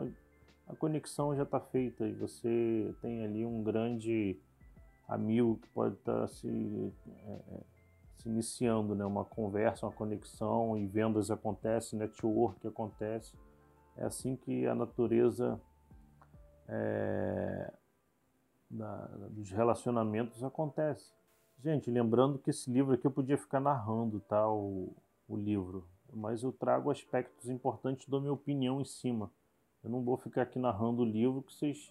a 0.66 0.76
conexão 0.76 1.34
já 1.34 1.42
está 1.42 1.60
feita 1.60 2.06
e 2.06 2.12
você 2.12 2.94
tem 3.00 3.24
ali 3.24 3.44
um 3.44 3.62
grande 3.62 4.38
amigo 5.08 5.56
que 5.56 5.68
pode 5.68 5.94
estar 5.94 6.20
tá 6.22 6.26
se, 6.26 6.92
é, 7.26 7.32
é, 7.32 7.60
se 8.16 8.28
iniciando, 8.28 8.94
né? 8.94 9.04
uma 9.04 9.24
conversa, 9.24 9.86
uma 9.86 9.92
conexão 9.92 10.76
e 10.76 10.86
vendas 10.86 11.30
acontecem, 11.30 11.98
network 11.98 12.66
acontece. 12.66 13.36
É 13.96 14.04
assim 14.04 14.36
que 14.36 14.66
a 14.66 14.74
natureza 14.74 15.60
é, 16.68 17.72
da, 18.70 19.06
dos 19.30 19.50
relacionamentos 19.50 20.42
acontece. 20.42 21.12
Gente, 21.64 21.90
lembrando 21.90 22.38
que 22.38 22.50
esse 22.50 22.71
livro 22.71 22.92
aqui 22.92 23.06
eu 23.06 23.11
podia 23.11 23.38
ficar 23.38 23.59
narrando 23.59 24.21
tá, 24.21 24.47
o, 24.47 24.94
o 25.26 25.35
livro, 25.35 25.88
mas 26.12 26.42
eu 26.42 26.52
trago 26.52 26.90
aspectos 26.90 27.49
importantes 27.49 28.06
da 28.06 28.21
minha 28.21 28.35
opinião 28.35 28.83
em 28.83 28.85
cima. 28.85 29.30
Eu 29.83 29.88
não 29.88 30.02
vou 30.02 30.18
ficar 30.18 30.42
aqui 30.42 30.59
narrando 30.59 31.00
o 31.00 31.06
livro 31.06 31.40
que 31.40 31.54
vocês 31.54 31.90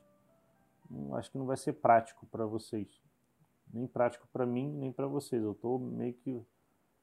acho 1.15 1.31
que 1.31 1.39
não 1.39 1.47
vai 1.47 1.57
ser 1.57 1.73
prático 1.73 2.27
para 2.27 2.45
vocês. 2.45 2.87
Nem 3.73 3.87
prático 3.87 4.27
para 4.31 4.45
mim, 4.45 4.69
nem 4.77 4.91
para 4.91 5.07
vocês. 5.07 5.41
Eu 5.41 5.53
estou 5.53 5.79
meio 5.79 6.13
que 6.13 6.39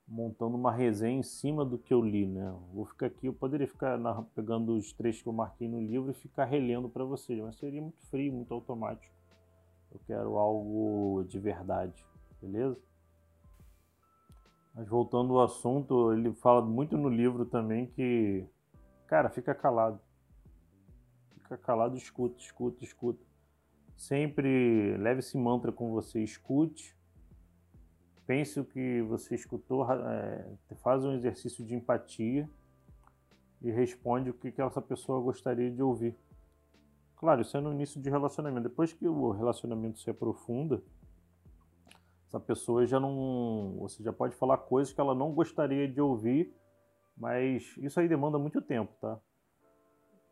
montando 0.07 0.57
uma 0.57 0.71
resenha 0.71 1.19
em 1.19 1.25
cima 1.25 1.65
do 1.65 1.77
que 1.77 1.93
eu 1.93 2.01
li, 2.01 2.25
né? 2.25 2.57
Vou 2.73 2.85
ficar 2.85 3.07
aqui, 3.07 3.27
eu 3.27 3.35
poderia 3.35 3.67
ficar 3.67 3.99
pegando 4.33 4.77
os 4.77 4.93
trechos 4.93 5.23
que 5.23 5.29
eu 5.29 5.33
marquei 5.33 5.69
no 5.69 5.81
livro 5.81 6.13
e 6.13 6.15
ficar 6.15 6.45
relendo 6.45 6.89
para 6.89 7.03
vocês, 7.05 7.41
mas 7.41 7.57
seria 7.57 7.83
muito 7.83 8.01
frio, 8.07 8.33
muito 8.33 8.55
automático. 8.55 9.13
Eu 9.91 10.01
quero 10.07 10.39
algo 10.39 11.25
de 11.25 11.41
verdade, 11.41 12.07
beleza? 12.41 12.79
Mas 14.75 14.89
voltando 14.89 15.37
ao 15.37 15.45
assunto, 15.45 16.13
ele 16.13 16.33
fala 16.35 16.63
muito 16.63 16.97
no 16.97 17.09
livro 17.09 17.45
também 17.45 17.87
que, 17.87 18.47
cara, 19.07 19.29
fica 19.29 19.55
calado. 19.55 20.01
Fica 21.43 21.59
calado, 21.59 21.97
escuta, 21.97 22.39
escuta, 22.41 22.85
escuta. 22.85 23.25
Sempre 23.97 24.97
leve 24.97 25.21
esse 25.21 25.37
mantra 25.37 25.73
com 25.73 25.91
você, 25.91 26.23
escute. 26.23 26.97
Pense 28.27 28.61
o 28.61 28.65
que 28.65 29.03
você 29.03 29.35
escutou, 29.35 29.85
é, 29.91 30.47
faz 30.77 31.05
um 31.05 31.13
exercício 31.13 31.65
de 31.65 31.75
empatia 31.75 32.49
e 33.61 33.71
responde 33.71 34.31
o 34.31 34.35
que, 34.35 34.53
que 34.53 34.63
essa 34.63 34.81
pessoa 34.81 35.21
gostaria 35.21 35.71
de 35.71 35.83
ouvir. 35.83 36.17
Claro, 37.17 37.43
isso 37.43 37.57
é 37.57 37.61
no 37.61 37.73
início 37.73 38.01
de 38.01 38.09
relacionamento. 38.09 38.69
Depois 38.69 38.93
que 38.93 39.07
o 39.07 39.31
relacionamento 39.33 39.99
se 39.99 40.09
aprofunda, 40.09 40.83
essa 42.31 42.39
pessoa 42.39 42.87
já 42.87 43.01
não. 43.01 43.77
Você 43.81 44.03
já 44.05 44.13
pode 44.13 44.37
falar 44.37 44.57
coisas 44.57 44.95
que 44.95 45.01
ela 45.01 45.15
não 45.15 45.33
gostaria 45.33 45.89
de 45.89 46.01
ouvir, 46.01 46.55
mas 47.17 47.75
isso 47.79 47.99
aí 47.99 48.09
demanda 48.09 48.39
muito 48.39 48.63
tempo, 48.63 48.95
tá? 49.01 49.19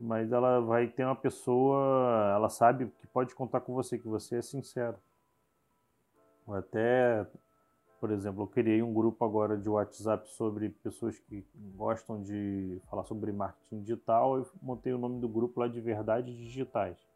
Mas 0.01 0.31
ela 0.31 0.61
vai 0.61 0.87
ter 0.87 1.05
uma 1.05 1.17
pessoa, 1.17 2.33
ela 2.33 2.49
sabe 2.49 2.87
que 3.01 3.07
pode 3.09 3.35
contar 3.35 3.63
com 3.63 3.75
você, 3.75 3.99
que 3.99 4.07
você 4.07 4.37
é 4.37 4.43
sincero. 4.43 4.97
Até, 6.47 7.27
por 8.01 8.13
exemplo, 8.13 8.45
eu 8.45 8.47
criei 8.47 8.81
um 8.81 8.95
grupo 8.95 9.25
agora 9.25 9.59
de 9.59 9.69
WhatsApp 9.69 10.31
sobre 10.31 10.69
pessoas 10.69 11.19
que 11.19 11.45
gostam 11.75 12.23
de 12.23 12.81
falar 12.89 13.05
sobre 13.07 13.33
marketing 13.33 13.81
digital. 13.81 14.37
Eu 14.39 14.47
montei 14.63 14.93
o 14.93 14.99
nome 14.99 15.21
do 15.21 15.29
grupo 15.29 15.59
lá 15.59 15.67
de 15.67 15.81
Verdades 15.81 16.33
Digitais. 16.33 17.08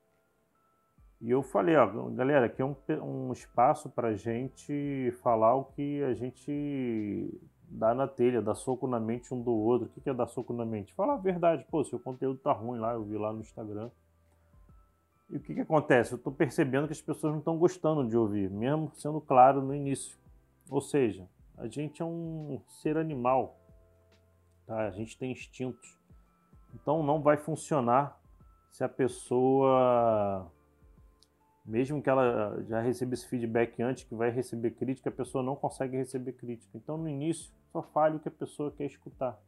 E 1.22 1.30
eu 1.30 1.40
falei, 1.40 1.76
ó, 1.76 1.86
galera, 2.10 2.46
aqui 2.46 2.60
é 2.60 2.64
um, 2.64 2.74
um 3.00 3.32
espaço 3.32 3.88
para 3.88 4.16
gente 4.16 5.14
falar 5.22 5.54
o 5.54 5.66
que 5.66 6.02
a 6.02 6.14
gente 6.14 7.40
dá 7.68 7.94
na 7.94 8.08
telha, 8.08 8.42
dá 8.42 8.56
soco 8.56 8.88
na 8.88 8.98
mente 8.98 9.32
um 9.32 9.40
do 9.40 9.52
outro. 9.52 9.86
O 9.86 10.00
que 10.00 10.10
é 10.10 10.12
dar 10.12 10.26
soco 10.26 10.52
na 10.52 10.64
mente? 10.64 10.92
Falar 10.94 11.14
a 11.14 11.18
verdade, 11.18 11.64
pô, 11.70 11.84
seu 11.84 12.00
conteúdo 12.00 12.40
tá 12.40 12.50
ruim 12.50 12.80
lá, 12.80 12.94
eu 12.94 13.04
vi 13.04 13.16
lá 13.16 13.32
no 13.32 13.38
Instagram. 13.38 13.88
E 15.30 15.36
o 15.36 15.40
que, 15.40 15.54
que 15.54 15.60
acontece? 15.60 16.12
Eu 16.12 16.16
estou 16.16 16.32
percebendo 16.32 16.88
que 16.88 16.92
as 16.92 17.00
pessoas 17.00 17.32
não 17.32 17.38
estão 17.38 17.56
gostando 17.56 18.04
de 18.04 18.16
ouvir, 18.16 18.50
mesmo 18.50 18.90
sendo 18.96 19.20
claro 19.20 19.62
no 19.62 19.72
início. 19.72 20.18
Ou 20.68 20.80
seja, 20.80 21.28
a 21.56 21.68
gente 21.68 22.02
é 22.02 22.04
um 22.04 22.60
ser 22.66 22.98
animal, 22.98 23.60
tá? 24.66 24.88
a 24.88 24.90
gente 24.90 25.16
tem 25.16 25.30
instintos. 25.30 25.96
Então 26.74 27.00
não 27.04 27.22
vai 27.22 27.36
funcionar 27.36 28.20
se 28.72 28.82
a 28.82 28.88
pessoa 28.88 30.50
mesmo 31.64 32.02
que 32.02 32.10
ela 32.10 32.60
já 32.68 32.80
receba 32.80 33.14
esse 33.14 33.26
feedback 33.26 33.80
antes, 33.82 34.04
que 34.04 34.14
vai 34.14 34.30
receber 34.30 34.72
crítica, 34.72 35.08
a 35.08 35.12
pessoa 35.12 35.44
não 35.44 35.54
consegue 35.54 35.96
receber 35.96 36.32
crítica. 36.32 36.76
Então, 36.76 36.96
no 36.96 37.08
início, 37.08 37.52
só 37.72 37.82
fale 37.82 38.16
o 38.16 38.20
que 38.20 38.28
a 38.28 38.32
pessoa 38.32 38.72
quer 38.72 38.86
escutar. 38.86 39.40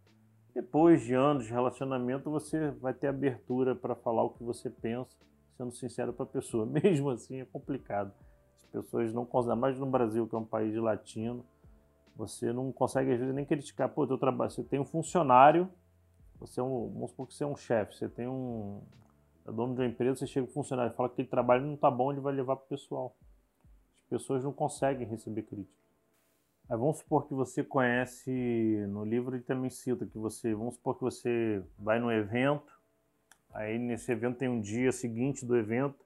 Depois 0.55 1.03
de 1.03 1.15
anos 1.15 1.45
de 1.45 1.53
relacionamento, 1.53 2.31
você 2.31 2.71
vai 2.71 2.95
ter 2.95 3.09
abertura 3.09 3.75
para 3.75 3.97
falar 3.97 4.23
o 4.23 4.31
que 4.31 4.45
você 4.45 4.71
pensa, 4.71 5.17
sendo 5.57 5.73
sincero 5.73 6.13
para 6.13 6.25
a 6.25 6.29
pessoa. 6.29 6.65
Mesmo 6.67 7.11
assim, 7.11 7.41
é 7.41 7.45
complicado. 7.45 8.13
As 8.57 8.65
pessoas 8.71 9.13
não 9.13 9.27
conseguem, 9.27 9.59
mais 9.59 9.79
no 9.79 9.87
Brasil, 9.87 10.29
que 10.29 10.35
é 10.35 10.39
um 10.39 10.45
país 10.45 10.75
latino, 10.77 11.45
você 12.17 12.53
não 12.53 12.71
consegue 12.71 13.13
às 13.13 13.19
vezes 13.19 13.35
nem 13.35 13.45
criticar. 13.45 13.89
Pô, 13.89 14.07
teu 14.07 14.17
trabalho, 14.17 14.51
você 14.51 14.63
tem 14.63 14.79
um 14.79 14.85
funcionário, 14.85 15.69
você 16.39 16.61
é 16.61 16.63
um, 16.63 16.93
vamos 16.93 17.11
supor 17.11 17.27
que 17.27 17.35
você 17.35 17.43
é 17.43 17.47
um 17.47 17.57
chefe, 17.57 17.97
você 17.97 18.09
tem 18.09 18.29
um, 18.29 18.81
é 19.47 19.53
dono 19.53 19.75
de 19.75 19.81
uma 19.81 19.87
empresa, 19.87 20.21
você 20.21 20.27
chega 20.27 20.47
um 20.47 20.51
funcionário 20.51 20.93
e 20.93 20.97
fala 20.97 21.09
que 21.09 21.15
aquele 21.15 21.29
trabalho 21.29 21.67
não 21.67 21.75
está 21.75 21.91
bom, 21.91 22.11
ele 22.11 22.21
vai 22.21 22.33
levar 22.33 22.57
para 22.57 22.65
o 22.65 22.69
pessoal. 22.69 23.15
As 24.05 24.09
pessoas 24.09 24.43
não 24.43 24.53
conseguem 24.53 25.07
receber 25.07 25.43
crítica. 25.43 25.85
Aí 26.71 26.79
vamos 26.79 26.99
supor 26.99 27.29
que 27.29 27.35
você 27.35 27.63
conhece, 27.63 28.31
no 28.89 29.05
livro 29.05 29.37
ele 29.37 29.43
também 29.43 29.69
cita 29.69 30.07
que 30.07 30.17
você, 30.17 30.55
vamos 30.55 30.77
supor 30.77 30.95
que 30.95 31.03
você 31.03 31.63
vai 31.79 32.01
num 32.01 32.11
evento, 32.11 32.73
aí 33.53 33.79
nesse 33.79 34.11
evento 34.11 34.39
tem 34.39 34.49
um 34.49 34.63
dia 34.63 34.91
seguinte 34.91 35.45
do 35.45 35.57
evento, 35.59 36.03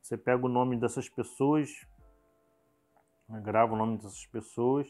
você 0.00 0.16
pega 0.16 0.46
o 0.46 0.48
nome 0.48 0.76
dessas 0.76 1.08
pessoas, 1.08 1.84
grava 3.42 3.74
o 3.74 3.76
nome 3.76 3.96
dessas 3.96 4.24
pessoas 4.26 4.86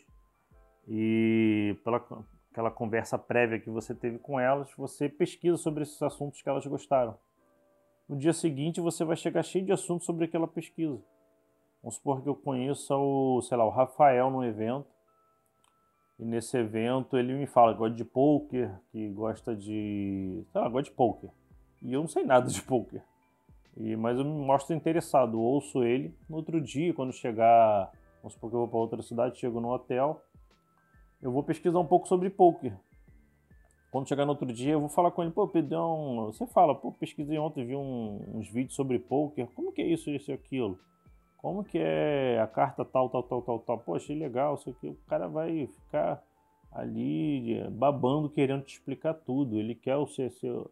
e 0.86 1.74
pela 1.82 2.06
aquela 2.50 2.70
conversa 2.70 3.16
prévia 3.16 3.58
que 3.58 3.70
você 3.70 3.94
teve 3.94 4.18
com 4.18 4.38
elas, 4.38 4.70
você 4.74 5.08
pesquisa 5.08 5.56
sobre 5.56 5.84
esses 5.84 6.02
assuntos 6.02 6.42
que 6.42 6.48
elas 6.48 6.66
gostaram 6.66 7.16
no 8.08 8.16
dia 8.16 8.32
seguinte 8.32 8.80
você 8.80 9.04
vai 9.04 9.16
chegar 9.16 9.42
cheio 9.42 9.64
de 9.64 9.72
assuntos 9.72 10.06
sobre 10.06 10.24
aquela 10.24 10.48
pesquisa. 10.48 10.98
Vamos 11.82 11.96
supor 11.96 12.22
que 12.22 12.28
eu 12.28 12.34
conheça 12.34 12.96
o, 12.96 13.40
sei 13.42 13.56
lá, 13.56 13.64
o 13.64 13.70
Rafael 13.70 14.30
num 14.30 14.42
evento, 14.42 14.88
e 16.18 16.24
nesse 16.24 16.56
evento 16.56 17.16
ele 17.16 17.34
me 17.34 17.46
fala 17.46 17.72
que 17.72 17.78
gosta 17.78 17.94
de 17.94 18.04
poker, 18.04 18.74
que 18.90 19.08
gosta 19.10 19.54
de. 19.54 20.44
sei 20.50 20.60
lá, 20.60 20.68
gosta 20.68 20.90
de 20.90 20.96
poker. 20.96 21.30
E 21.80 21.92
eu 21.92 22.00
não 22.00 22.08
sei 22.08 22.24
nada 22.24 22.48
de 22.48 22.60
poker. 22.60 23.02
E, 23.76 23.94
mas 23.94 24.18
eu 24.18 24.24
me 24.24 24.44
mostro 24.44 24.74
interessado, 24.74 25.40
ouço 25.40 25.84
ele. 25.84 26.12
No 26.28 26.36
outro 26.36 26.60
dia, 26.60 26.92
quando 26.92 27.12
chegar, 27.12 27.92
vamos 28.20 28.32
supor 28.32 28.50
que 28.50 28.56
eu 28.56 28.60
vou 28.60 28.68
para 28.68 28.78
outra 28.78 29.02
cidade, 29.02 29.38
chego 29.38 29.60
no 29.60 29.72
hotel, 29.72 30.20
eu 31.22 31.30
vou 31.30 31.44
pesquisar 31.44 31.78
um 31.78 31.86
pouco 31.86 32.08
sobre 32.08 32.28
poker. 32.28 32.76
Quando 33.90 34.08
chegar 34.08 34.26
no 34.26 34.32
outro 34.32 34.52
dia, 34.52 34.72
eu 34.72 34.80
vou 34.80 34.88
falar 34.88 35.10
com 35.10 35.22
ele, 35.22 35.32
pô, 35.32 35.48
Pedrão, 35.48 36.26
você 36.26 36.46
fala, 36.46 36.74
pô, 36.74 36.92
pesquisei 36.92 37.38
ontem, 37.38 37.64
vi 37.64 37.74
um, 37.74 38.22
uns 38.34 38.48
vídeos 38.48 38.74
sobre 38.74 38.98
poker, 38.98 39.46
como 39.54 39.72
que 39.72 39.80
é 39.80 39.86
isso, 39.86 40.10
isso 40.10 40.30
e 40.30 40.34
aquilo? 40.34 40.78
Como 41.38 41.62
que 41.62 41.78
é 41.78 42.40
a 42.40 42.46
carta 42.46 42.84
tal, 42.84 43.08
tal, 43.08 43.22
tal, 43.22 43.42
tal, 43.42 43.58
tal? 43.60 43.78
Pô, 43.78 43.94
achei 43.94 44.18
legal, 44.18 44.56
isso 44.56 44.70
aqui. 44.70 44.88
O 44.88 44.98
cara 45.06 45.28
vai 45.28 45.68
ficar 45.68 46.22
ali 46.72 47.62
babando, 47.70 48.28
querendo 48.28 48.64
te 48.64 48.74
explicar 48.74 49.14
tudo. 49.14 49.56
Ele 49.56 49.74
quer 49.74 49.96
o 49.96 50.06
ser 50.06 50.32
seu. 50.32 50.68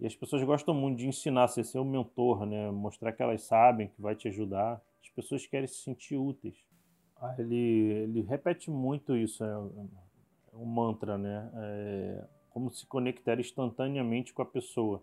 E 0.00 0.06
as 0.06 0.16
pessoas 0.16 0.42
gostam 0.42 0.74
muito 0.74 0.98
de 0.98 1.06
ensinar, 1.06 1.48
ser 1.48 1.64
seu 1.64 1.84
mentor, 1.84 2.46
né? 2.46 2.70
Mostrar 2.70 3.12
que 3.12 3.22
elas 3.22 3.42
sabem, 3.42 3.88
que 3.88 4.00
vai 4.00 4.16
te 4.16 4.26
ajudar. 4.28 4.80
As 5.02 5.10
pessoas 5.10 5.46
querem 5.46 5.66
se 5.66 5.82
sentir 5.82 6.16
úteis. 6.16 6.56
Ele, 7.38 7.56
ele 7.56 8.22
repete 8.22 8.70
muito 8.70 9.14
isso, 9.14 9.44
é, 9.44 9.48
é 9.48 10.56
um 10.56 10.64
mantra, 10.64 11.18
né? 11.18 11.50
É, 11.54 12.24
como 12.50 12.70
se 12.70 12.86
conectar 12.86 13.38
instantaneamente 13.38 14.32
com 14.32 14.42
a 14.42 14.46
pessoa. 14.46 15.02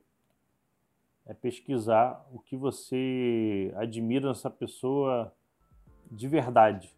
É 1.25 1.33
pesquisar 1.33 2.25
o 2.31 2.39
que 2.39 2.55
você 2.55 3.73
admira 3.75 4.29
nessa 4.29 4.49
pessoa 4.49 5.33
de 6.09 6.27
verdade. 6.27 6.95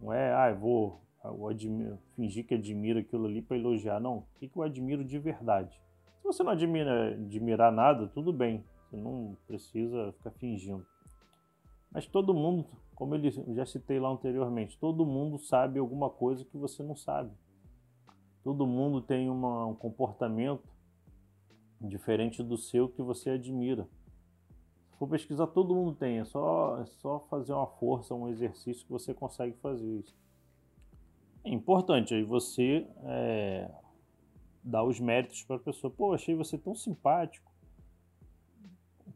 Não 0.00 0.12
é, 0.12 0.34
ah, 0.34 0.50
eu 0.50 0.58
vou 0.58 1.06
eu 1.24 1.48
admiro, 1.48 1.98
fingir 2.14 2.46
que 2.46 2.54
admiro 2.54 3.00
aquilo 3.00 3.26
ali 3.26 3.42
para 3.42 3.56
elogiar. 3.56 4.00
Não, 4.00 4.18
o 4.18 4.26
que, 4.36 4.48
que 4.48 4.56
eu 4.56 4.62
admiro 4.62 5.04
de 5.04 5.18
verdade? 5.18 5.80
Se 6.18 6.24
você 6.24 6.42
não 6.42 6.52
admira, 6.52 7.14
admirar 7.14 7.72
nada, 7.72 8.06
tudo 8.08 8.32
bem. 8.32 8.64
Você 8.84 8.96
não 8.96 9.36
precisa 9.46 10.12
ficar 10.12 10.30
fingindo. 10.32 10.86
Mas 11.90 12.06
todo 12.06 12.34
mundo, 12.34 12.66
como 12.94 13.14
eu 13.14 13.54
já 13.54 13.66
citei 13.66 13.98
lá 13.98 14.08
anteriormente, 14.08 14.78
todo 14.78 15.06
mundo 15.06 15.38
sabe 15.38 15.78
alguma 15.78 16.10
coisa 16.10 16.44
que 16.44 16.56
você 16.56 16.82
não 16.82 16.94
sabe. 16.94 17.30
Todo 18.46 18.64
mundo 18.64 19.00
tem 19.00 19.28
uma, 19.28 19.66
um 19.66 19.74
comportamento 19.74 20.62
diferente 21.80 22.44
do 22.44 22.56
seu 22.56 22.88
que 22.88 23.02
você 23.02 23.30
admira. 23.30 23.88
Se 24.92 24.98
for 25.00 25.08
pesquisar, 25.08 25.48
todo 25.48 25.74
mundo 25.74 25.96
tem. 25.96 26.20
É 26.20 26.24
só, 26.24 26.80
é 26.80 26.86
só 26.86 27.18
fazer 27.28 27.52
uma 27.52 27.66
força, 27.66 28.14
um 28.14 28.28
exercício 28.28 28.86
que 28.86 28.92
você 28.92 29.12
consegue 29.12 29.56
fazer 29.56 29.98
isso. 29.98 30.16
É 31.42 31.50
importante 31.50 32.14
aí 32.14 32.22
você 32.22 32.86
é, 33.02 33.68
dar 34.62 34.84
os 34.84 35.00
méritos 35.00 35.42
para 35.42 35.56
a 35.56 35.58
pessoa. 35.58 35.92
Pô, 35.92 36.14
achei 36.14 36.36
você 36.36 36.56
tão 36.56 36.72
simpático. 36.72 37.50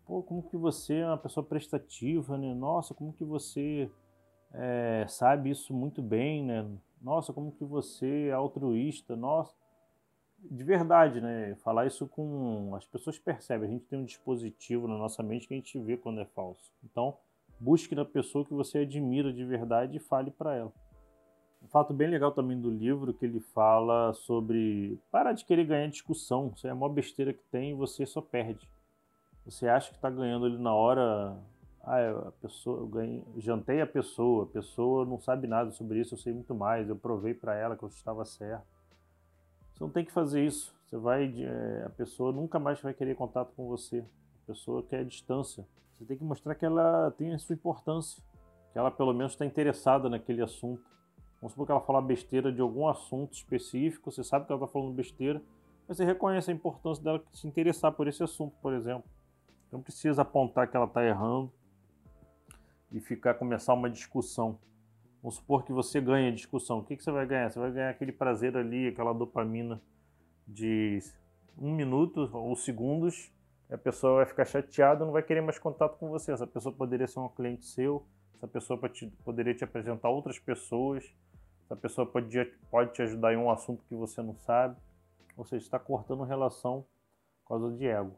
Pô, 0.07 0.25
como 0.25 0.43
que 0.43 0.57
você 0.57 0.97
é 0.97 1.07
uma 1.07 1.19
pessoa 1.19 1.47
prestativa, 1.47 2.37
né? 2.37 2.53
Nossa, 2.53 2.95
como 2.95 3.13
que 3.13 3.25
você 3.25 3.89
é, 4.53 5.07
sabe 5.09 5.51
isso 5.51 5.73
muito 5.73 6.03
bem, 6.03 6.45
né? 6.45 6.69
Nossa, 7.01 7.33
como 7.33 7.53
que 7.53 7.65
você 7.65 8.29
é 8.29 8.33
altruísta. 8.33 9.17
Nossa, 9.17 9.55
de 10.39 10.65
verdade, 10.65 11.21
né? 11.21 11.55
Falar 11.57 11.87
isso 11.87 12.07
com. 12.07 12.75
As 12.75 12.85
pessoas 12.85 13.19
percebem, 13.19 13.69
a 13.69 13.73
gente 13.73 13.85
tem 13.87 13.99
um 13.99 14.05
dispositivo 14.05 14.87
na 14.87 14.97
nossa 14.97 15.23
mente 15.23 15.49
que 15.49 15.55
a 15.55 15.57
gente 15.57 15.79
vê 15.79 15.97
quando 15.97 16.21
é 16.21 16.25
falso. 16.25 16.73
Então, 16.85 17.17
busque 17.59 17.95
na 17.95 18.05
pessoa 18.05 18.45
que 18.45 18.55
você 18.55 18.79
admira 18.79 19.33
de 19.33 19.45
verdade 19.45 19.97
e 19.97 20.01
fale 20.01 20.31
para 20.31 20.55
ela. 20.55 20.73
Um 21.63 21.69
fato 21.69 21.93
bem 21.93 22.09
legal 22.09 22.33
também 22.33 22.59
do 22.59 22.71
livro 22.71 23.13
que 23.13 23.25
ele 23.25 23.39
fala 23.39 24.15
sobre 24.15 24.99
parar 25.11 25.33
de 25.33 25.45
querer 25.45 25.67
ganhar 25.67 25.89
discussão. 25.89 26.53
Isso 26.55 26.67
é 26.67 26.71
a 26.71 26.75
maior 26.75 26.89
besteira 26.89 27.35
que 27.35 27.45
tem 27.51 27.71
e 27.71 27.75
você 27.75 28.07
só 28.07 28.23
perde. 28.23 28.67
Você 29.45 29.69
acha 29.69 29.91
que 29.91 29.97
está 29.97 30.09
ganhando 30.09 30.47
ali 30.47 30.59
na 30.59 30.75
hora. 30.75 31.37
Ah, 31.83 32.29
a 32.29 32.33
pessoa, 32.33 32.81
eu 32.81 32.87
ganhei, 32.87 33.25
jantei 33.39 33.81
a 33.81 33.87
pessoa, 33.87 34.45
a 34.45 34.47
pessoa 34.47 35.07
não 35.07 35.19
sabe 35.19 35.47
nada 35.47 35.71
sobre 35.71 35.99
isso, 35.99 36.15
eu 36.15 36.19
sei 36.19 36.33
muito 36.33 36.55
mais, 36.55 36.89
eu 36.89 36.97
provei 36.97 37.33
para 37.33 37.55
ela 37.55 37.77
que 37.77 37.83
eu 37.83 37.89
estava 37.89 38.25
certo. 38.25 38.67
Você 39.73 39.85
não 39.85 39.91
tem 39.91 40.05
que 40.05 40.13
fazer 40.13 40.45
isso. 40.45 40.75
Você 40.85 40.99
vai, 40.99 41.33
é, 41.43 41.85
a 41.87 41.91
pessoa 41.91 42.33
nunca 42.33 42.59
mais 42.59 42.81
vai 42.83 42.93
querer 42.93 43.15
contato 43.15 43.53
com 43.57 43.67
você. 43.67 44.05
A 44.45 44.47
pessoa 44.49 44.83
quer 44.83 45.05
distância. 45.05 45.67
Você 45.95 46.05
tem 46.05 46.19
que 46.19 46.25
mostrar 46.25 46.55
que 46.55 46.67
ela 46.67 47.11
tem 47.13 47.33
a 47.33 47.39
sua 47.39 47.55
importância, 47.55 48.23
que 48.73 48.79
ela 48.79 48.91
pelo 48.91 49.15
menos 49.15 49.33
está 49.33 49.47
interessada 49.47 50.09
naquele 50.11 50.43
assunto. 50.43 50.83
Vamos 51.41 51.53
supor 51.53 51.65
que 51.65 51.73
ela 51.73 51.81
fala 51.81 52.03
besteira 52.03 52.53
de 52.53 52.61
algum 52.61 52.89
assunto 52.89 53.33
específico, 53.33 54.11
você 54.11 54.23
sabe 54.23 54.45
que 54.47 54.53
ela 54.53 54.63
está 54.63 54.71
falando 54.71 54.93
besteira, 54.93 55.41
mas 55.89 55.97
você 55.97 56.05
reconhece 56.05 56.51
a 56.51 56.55
importância 56.55 57.03
dela 57.03 57.23
se 57.33 57.47
interessar 57.47 57.93
por 57.93 58.07
esse 58.07 58.23
assunto, 58.23 58.55
por 58.61 58.75
exemplo. 58.75 59.09
Não 59.73 59.81
precisa 59.81 60.23
apontar 60.23 60.71
que 60.71 60.77
ela 60.77 60.87
está 60.87 61.05
errando 61.05 61.51
e 62.93 63.01
ficar 63.01 63.35
começar 63.35 63.75
uma 63.75 63.89
discussão. 63.89 64.59
Vamos 65.23 65.37
supor 65.37 65.65
que 65.65 65.73
você 65.73 66.01
ganha 66.01 66.29
a 66.29 66.35
discussão. 66.35 66.79
O 66.79 66.85
que, 66.85 66.97
que 66.97 67.05
você 67.05 67.11
vai 67.11 67.27
ganhar? 67.27 67.51
Você 67.51 67.59
vai 67.59 67.71
ganhar 67.71 67.91
aquele 67.91 68.13
prazer 68.13 68.57
ali, 68.57 68.89
aquela 68.89 69.13
dopamina 69.13 69.81
de 70.47 70.99
um 71.59 71.75
minuto 71.75 72.29
ou 72.33 72.57
segundos. 72.57 73.31
a 73.71 73.79
pessoa 73.79 74.17
vai 74.17 74.27
ficar 74.27 74.45
chateada, 74.45 75.05
não 75.05 75.13
vai 75.13 75.23
querer 75.23 75.43
mais 75.43 75.59
contato 75.59 75.97
com 75.99 76.09
você. 76.09 76.33
Essa 76.33 76.47
pessoa 76.47 76.75
poderia 76.75 77.07
ser 77.07 77.21
um 77.21 77.29
cliente 77.29 77.67
seu. 77.67 78.05
Essa 78.35 78.49
pessoa 78.49 78.81
poderia 79.23 79.55
te 79.55 79.63
apresentar 79.63 80.09
outras 80.09 80.39
pessoas. 80.39 81.05
Essa 81.67 81.77
pessoa 81.77 82.07
pode, 82.07 82.43
pode 82.71 82.95
te 82.95 83.03
ajudar 83.03 83.35
em 83.35 83.37
um 83.37 83.51
assunto 83.51 83.85
que 83.85 83.95
você 83.95 84.23
não 84.23 84.35
sabe. 84.35 84.77
Ou 85.37 85.45
seja, 85.45 85.65
está 85.65 85.79
cortando 85.79 86.25
relação 86.25 86.85
por 87.43 87.59
causa 87.59 87.77
de 87.77 87.87
ego. 87.87 88.17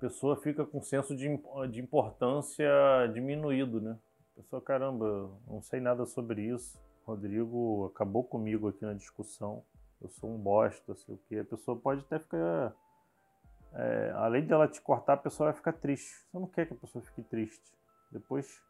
A 0.00 0.08
pessoa 0.08 0.34
fica 0.34 0.64
com 0.64 0.80
senso 0.80 1.14
de, 1.14 1.28
de 1.70 1.78
importância 1.78 2.66
diminuído, 3.12 3.82
né? 3.82 3.98
pessoa, 4.34 4.62
caramba, 4.62 5.30
não 5.46 5.60
sei 5.60 5.78
nada 5.78 6.06
sobre 6.06 6.40
isso. 6.40 6.80
Rodrigo 7.04 7.92
acabou 7.94 8.24
comigo 8.24 8.66
aqui 8.66 8.82
na 8.82 8.94
discussão. 8.94 9.62
Eu 10.00 10.08
sou 10.08 10.30
um 10.30 10.38
bosta, 10.38 10.94
sei 10.94 11.14
o 11.14 11.18
que. 11.28 11.38
A 11.38 11.44
pessoa 11.44 11.78
pode 11.78 12.00
até 12.00 12.18
ficar. 12.18 12.74
É, 13.74 14.12
além 14.16 14.46
dela 14.46 14.66
te 14.66 14.80
cortar, 14.80 15.12
a 15.12 15.18
pessoa 15.18 15.50
vai 15.50 15.54
ficar 15.54 15.74
triste. 15.74 16.14
Você 16.30 16.38
não 16.38 16.46
quer 16.46 16.66
que 16.66 16.72
a 16.72 16.76
pessoa 16.76 17.04
fique 17.04 17.22
triste. 17.22 17.62
Depois 18.10 18.62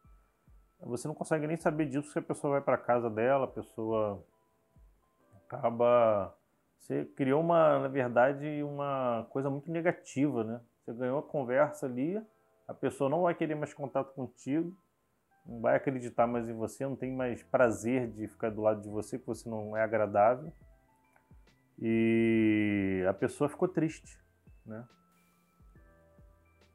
você 0.80 1.06
não 1.06 1.14
consegue 1.14 1.46
nem 1.46 1.56
saber 1.56 1.86
disso 1.86 2.06
porque 2.06 2.18
a 2.18 2.34
pessoa 2.34 2.54
vai 2.54 2.60
para 2.60 2.76
casa 2.76 3.08
dela, 3.08 3.44
a 3.44 3.48
pessoa 3.48 4.24
acaba. 5.46 6.34
Você 6.80 7.04
criou 7.04 7.40
uma, 7.40 7.78
na 7.78 7.88
verdade, 7.88 8.64
uma 8.64 9.28
coisa 9.30 9.48
muito 9.48 9.70
negativa, 9.70 10.42
né? 10.42 10.60
Você 10.90 10.94
ganhou 10.94 11.20
a 11.20 11.22
conversa 11.22 11.86
ali, 11.86 12.20
a 12.66 12.74
pessoa 12.74 13.08
não 13.08 13.22
vai 13.22 13.32
querer 13.32 13.54
mais 13.54 13.72
contato 13.72 14.12
contigo, 14.12 14.76
não 15.46 15.60
vai 15.60 15.76
acreditar 15.76 16.26
mais 16.26 16.48
em 16.48 16.52
você, 16.52 16.84
não 16.84 16.96
tem 16.96 17.14
mais 17.14 17.44
prazer 17.44 18.10
de 18.10 18.26
ficar 18.26 18.50
do 18.50 18.60
lado 18.60 18.82
de 18.82 18.88
você, 18.88 19.16
porque 19.16 19.38
você 19.38 19.48
não 19.48 19.76
é 19.76 19.82
agradável. 19.82 20.52
E 21.78 23.04
a 23.08 23.14
pessoa 23.14 23.48
ficou 23.48 23.68
triste, 23.68 24.18
né? 24.66 24.84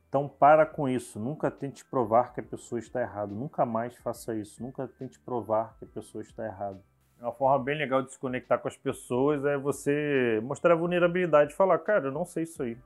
Então 0.07 0.29
para 0.29 0.65
com 0.65 0.87
isso, 0.87 1.19
nunca 1.19 1.51
tente 1.51 1.83
provar 1.83 2.33
que 2.33 2.39
a 2.39 2.43
pessoa 2.43 2.79
está 2.79 3.01
errada, 3.01 3.33
nunca 3.35 3.65
mais 3.65 3.97
faça 3.97 4.33
isso, 4.33 4.63
nunca 4.63 4.87
tente 4.87 5.19
provar 5.19 5.75
que 5.77 5.83
a 5.83 5.89
pessoa 5.89 6.21
está 6.21 6.45
errada. 6.45 6.81
Uma 7.19 7.33
forma 7.33 7.61
bem 7.61 7.77
legal 7.77 8.01
de 8.01 8.13
se 8.13 8.19
conectar 8.19 8.59
com 8.59 8.69
as 8.69 8.77
pessoas 8.77 9.43
é 9.43 9.57
você 9.57 10.39
mostrar 10.41 10.71
a 10.71 10.77
vulnerabilidade 10.77 11.53
falar, 11.53 11.79
cara, 11.79 12.05
eu 12.07 12.11
não 12.13 12.23
sei 12.23 12.43
isso 12.43 12.63
aí, 12.63 12.77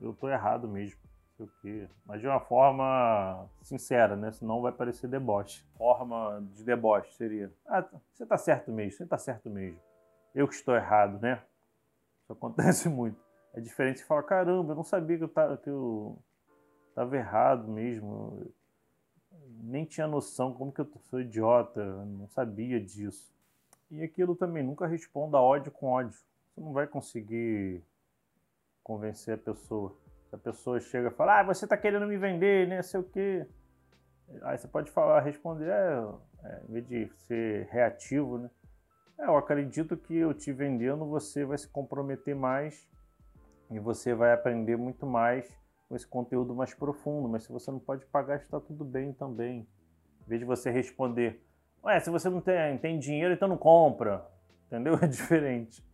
eu 0.00 0.12
estou 0.12 0.28
errado 0.28 0.68
mesmo 0.68 0.98
sei 1.36 1.46
o 1.46 1.50
quê. 1.60 1.88
Mas 2.04 2.20
de 2.20 2.26
uma 2.26 2.40
forma 2.40 3.48
sincera, 3.62 4.16
né? 4.16 4.32
Senão 4.32 4.62
vai 4.62 4.72
parecer 4.72 5.08
deboche. 5.08 5.64
Forma 5.76 6.42
de 6.54 6.64
deboche 6.64 7.12
seria: 7.14 7.52
Ah, 7.66 7.84
você 8.12 8.24
tá 8.26 8.38
certo 8.38 8.72
mesmo, 8.72 8.92
você 8.92 9.06
tá 9.06 9.18
certo 9.18 9.50
mesmo. 9.50 9.78
Eu 10.34 10.48
que 10.48 10.54
estou 10.54 10.74
errado, 10.74 11.20
né? 11.20 11.42
Isso 12.22 12.32
acontece 12.32 12.88
muito. 12.90 13.20
É 13.54 13.60
diferente 13.60 13.98
de 13.98 14.04
falar: 14.04 14.22
caramba, 14.22 14.72
eu 14.72 14.76
não 14.76 14.84
sabia 14.84 15.18
que 15.18 15.24
eu, 15.24 15.28
tava, 15.28 15.56
que 15.56 15.70
eu 15.70 16.18
tava 16.94 17.16
errado 17.16 17.68
mesmo. 17.68 18.38
Eu 18.40 18.52
nem 19.62 19.84
tinha 19.84 20.06
noção, 20.06 20.54
como 20.54 20.72
que 20.72 20.80
eu 20.80 20.90
sou 21.10 21.20
idiota, 21.20 21.80
eu 21.80 22.06
não 22.06 22.28
sabia 22.28 22.80
disso. 22.80 23.34
E 23.90 24.02
aquilo 24.02 24.34
também, 24.34 24.62
nunca 24.62 24.86
responda 24.86 25.38
ódio 25.38 25.70
com 25.70 25.86
ódio. 25.86 26.18
Você 26.54 26.60
não 26.60 26.72
vai 26.72 26.86
conseguir 26.86 27.82
convencer 28.86 29.34
a 29.34 29.38
pessoa. 29.38 29.92
Se 30.28 30.34
a 30.36 30.38
pessoa 30.38 30.78
chega 30.78 31.08
e 31.08 31.10
fala, 31.10 31.40
ah, 31.40 31.42
você 31.42 31.64
está 31.64 31.76
querendo 31.76 32.06
me 32.06 32.16
vender, 32.16 32.68
né? 32.68 32.80
Sei 32.82 33.00
o 33.00 33.02
quê. 33.02 33.44
Aí 34.42 34.56
você 34.56 34.68
pode 34.68 34.92
falar, 34.92 35.20
responder, 35.22 35.68
é, 35.68 36.08
é, 36.44 36.62
em 36.68 36.72
vez 36.72 36.86
de 36.86 37.08
ser 37.26 37.66
reativo, 37.66 38.38
né? 38.38 38.48
É, 39.18 39.26
eu 39.26 39.36
acredito 39.36 39.96
que 39.96 40.16
eu 40.16 40.32
te 40.32 40.52
vendendo, 40.52 41.04
você 41.04 41.44
vai 41.44 41.58
se 41.58 41.68
comprometer 41.68 42.36
mais 42.36 42.88
e 43.72 43.80
você 43.80 44.14
vai 44.14 44.32
aprender 44.32 44.76
muito 44.76 45.04
mais 45.04 45.48
com 45.88 45.96
esse 45.96 46.06
conteúdo 46.06 46.54
mais 46.54 46.72
profundo. 46.72 47.28
Mas 47.28 47.42
se 47.42 47.52
você 47.52 47.72
não 47.72 47.80
pode 47.80 48.06
pagar, 48.06 48.36
está 48.36 48.60
tudo 48.60 48.84
bem 48.84 49.12
também. 49.12 49.66
Em 50.24 50.28
vez 50.28 50.40
de 50.40 50.46
você 50.46 50.70
responder, 50.70 51.44
ué, 51.82 51.98
se 51.98 52.08
você 52.08 52.30
não 52.30 52.40
tem, 52.40 52.78
tem 52.78 53.00
dinheiro, 53.00 53.34
então 53.34 53.48
não 53.48 53.58
compra. 53.58 54.24
Entendeu? 54.66 54.96
É 55.02 55.08
diferente. 55.08 55.85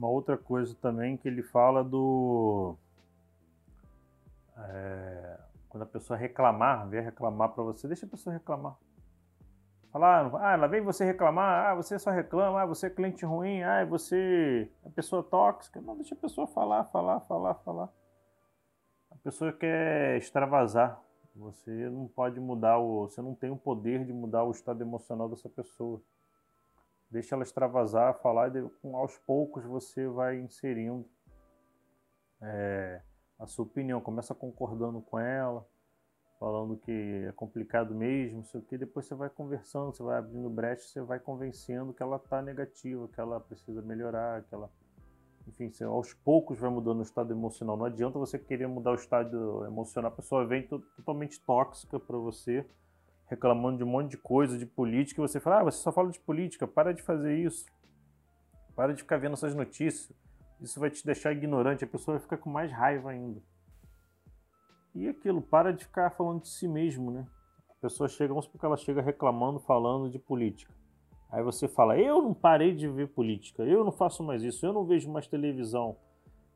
Uma 0.00 0.08
outra 0.08 0.38
coisa 0.38 0.74
também 0.76 1.14
que 1.14 1.28
ele 1.28 1.42
fala 1.42 1.84
do 1.84 2.74
é, 4.56 5.38
quando 5.68 5.82
a 5.82 5.86
pessoa 5.86 6.18
reclamar, 6.18 6.88
vier 6.88 7.04
reclamar 7.04 7.50
para 7.50 7.62
você, 7.64 7.86
deixa 7.86 8.06
a 8.06 8.08
pessoa 8.08 8.32
reclamar. 8.32 8.78
Falar, 9.92 10.34
ah, 10.36 10.56
lá 10.56 10.66
vem 10.66 10.80
você 10.80 11.04
reclamar, 11.04 11.66
ah, 11.66 11.74
você 11.74 11.98
só 11.98 12.10
reclama, 12.10 12.62
ah, 12.62 12.64
você 12.64 12.86
é 12.86 12.90
cliente 12.90 13.26
ruim, 13.26 13.62
ah, 13.62 13.84
você 13.84 14.70
é 14.86 14.88
pessoa 14.88 15.22
tóxica. 15.22 15.82
Não, 15.82 15.94
deixa 15.94 16.14
a 16.14 16.18
pessoa 16.18 16.46
falar, 16.46 16.84
falar, 16.84 17.20
falar, 17.20 17.54
falar. 17.56 17.90
A 19.10 19.16
pessoa 19.16 19.52
quer 19.52 20.16
extravasar. 20.16 20.98
Você 21.36 21.70
não 21.90 22.08
pode 22.08 22.40
mudar 22.40 22.78
o. 22.78 23.02
Você 23.02 23.20
não 23.20 23.34
tem 23.34 23.50
o 23.50 23.56
poder 23.56 24.06
de 24.06 24.14
mudar 24.14 24.44
o 24.44 24.50
estado 24.50 24.80
emocional 24.80 25.28
dessa 25.28 25.50
pessoa. 25.50 26.00
Deixa 27.10 27.34
ela 27.34 27.42
extravasar, 27.42 28.20
falar 28.20 28.54
e 28.54 28.70
aos 28.94 29.18
poucos 29.18 29.64
você 29.64 30.06
vai 30.06 30.38
inserindo. 30.38 31.04
É, 32.40 33.02
a 33.38 33.46
sua 33.46 33.64
opinião, 33.64 34.00
começa 34.00 34.34
concordando 34.34 35.00
com 35.00 35.18
ela, 35.18 35.66
falando 36.38 36.76
que 36.76 37.24
é 37.26 37.32
complicado 37.32 37.94
mesmo, 37.94 38.38
não 38.38 38.44
sei 38.44 38.60
o 38.60 38.62
que, 38.62 38.78
depois 38.78 39.06
você 39.06 39.14
vai 39.14 39.28
conversando, 39.28 39.92
você 39.92 40.02
vai 40.02 40.18
abrindo 40.18 40.48
brecha, 40.48 40.86
você 40.86 41.00
vai 41.02 41.18
convencendo 41.18 41.92
que 41.92 42.02
ela 42.02 42.16
está 42.16 42.40
negativa, 42.40 43.08
que 43.08 43.20
ela 43.20 43.40
precisa 43.40 43.82
melhorar, 43.82 44.42
que 44.44 44.54
ela. 44.54 44.70
Enfim, 45.48 45.70
você, 45.70 45.84
aos 45.84 46.14
poucos 46.14 46.58
vai 46.58 46.70
mudando 46.70 47.00
o 47.00 47.02
estado 47.02 47.32
emocional. 47.32 47.76
Não 47.76 47.86
adianta 47.86 48.18
você 48.18 48.38
querer 48.38 48.68
mudar 48.68 48.92
o 48.92 48.94
estado 48.94 49.64
emocional, 49.66 50.12
a 50.12 50.14
pessoa 50.14 50.46
vem 50.46 50.66
totalmente 50.66 51.40
tóxica 51.44 51.98
para 51.98 52.16
você, 52.16 52.64
reclamando 53.30 53.78
de 53.78 53.84
um 53.84 53.86
monte 53.86 54.10
de 54.10 54.18
coisa, 54.18 54.58
de 54.58 54.66
política, 54.66 55.20
e 55.20 55.26
você 55.26 55.40
fala, 55.40 55.60
ah, 55.60 55.64
você 55.64 55.78
só 55.78 55.90
fala 55.90 56.10
de 56.10 56.20
política, 56.20 56.66
para 56.66 56.92
de 56.92 57.00
fazer 57.00 57.38
isso. 57.38 57.64
Para 58.76 58.92
de 58.92 59.02
ficar 59.02 59.16
vendo 59.16 59.32
essas 59.32 59.54
notícias 59.54 60.12
isso 60.60 60.78
vai 60.78 60.90
te 60.90 61.04
deixar 61.04 61.32
ignorante, 61.32 61.84
a 61.84 61.86
pessoa 61.86 62.16
vai 62.16 62.22
ficar 62.22 62.36
com 62.36 62.50
mais 62.50 62.70
raiva 62.70 63.10
ainda. 63.10 63.42
E 64.94 65.08
aquilo, 65.08 65.40
para 65.40 65.72
de 65.72 65.84
ficar 65.84 66.10
falando 66.10 66.42
de 66.42 66.48
si 66.48 66.68
mesmo, 66.68 67.10
né? 67.10 67.26
A 67.70 67.74
pessoa 67.80 68.08
chega, 68.08 68.28
vamos 68.28 68.44
supor 68.44 68.60
que 68.60 68.66
ela 68.66 68.76
chega 68.76 69.00
reclamando, 69.00 69.58
falando 69.60 70.10
de 70.10 70.18
política. 70.18 70.74
Aí 71.30 71.42
você 71.42 71.66
fala, 71.68 71.96
eu 71.96 72.20
não 72.20 72.34
parei 72.34 72.74
de 72.74 72.88
ver 72.88 73.08
política, 73.08 73.62
eu 73.62 73.84
não 73.84 73.92
faço 73.92 74.22
mais 74.22 74.42
isso, 74.42 74.66
eu 74.66 74.72
não 74.72 74.84
vejo 74.84 75.10
mais 75.10 75.26
televisão. 75.26 75.96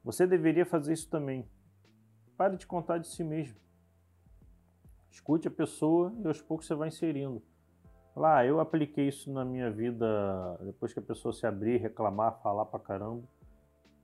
Você 0.02 0.26
deveria 0.26 0.66
fazer 0.66 0.92
isso 0.92 1.08
também. 1.08 1.48
Pare 2.36 2.56
de 2.56 2.66
contar 2.66 2.98
de 2.98 3.06
si 3.06 3.24
mesmo. 3.24 3.56
Escute 5.14 5.46
a 5.46 5.50
pessoa 5.50 6.12
e 6.24 6.26
aos 6.26 6.42
poucos 6.42 6.66
você 6.66 6.74
vai 6.74 6.88
inserindo. 6.88 7.40
Lá, 8.16 8.38
ah, 8.38 8.46
eu 8.46 8.58
apliquei 8.58 9.06
isso 9.06 9.32
na 9.32 9.44
minha 9.44 9.70
vida 9.70 10.58
depois 10.60 10.92
que 10.92 10.98
a 10.98 11.02
pessoa 11.02 11.32
se 11.32 11.46
abrir, 11.46 11.80
reclamar, 11.80 12.42
falar 12.42 12.64
pra 12.64 12.80
caramba. 12.80 13.22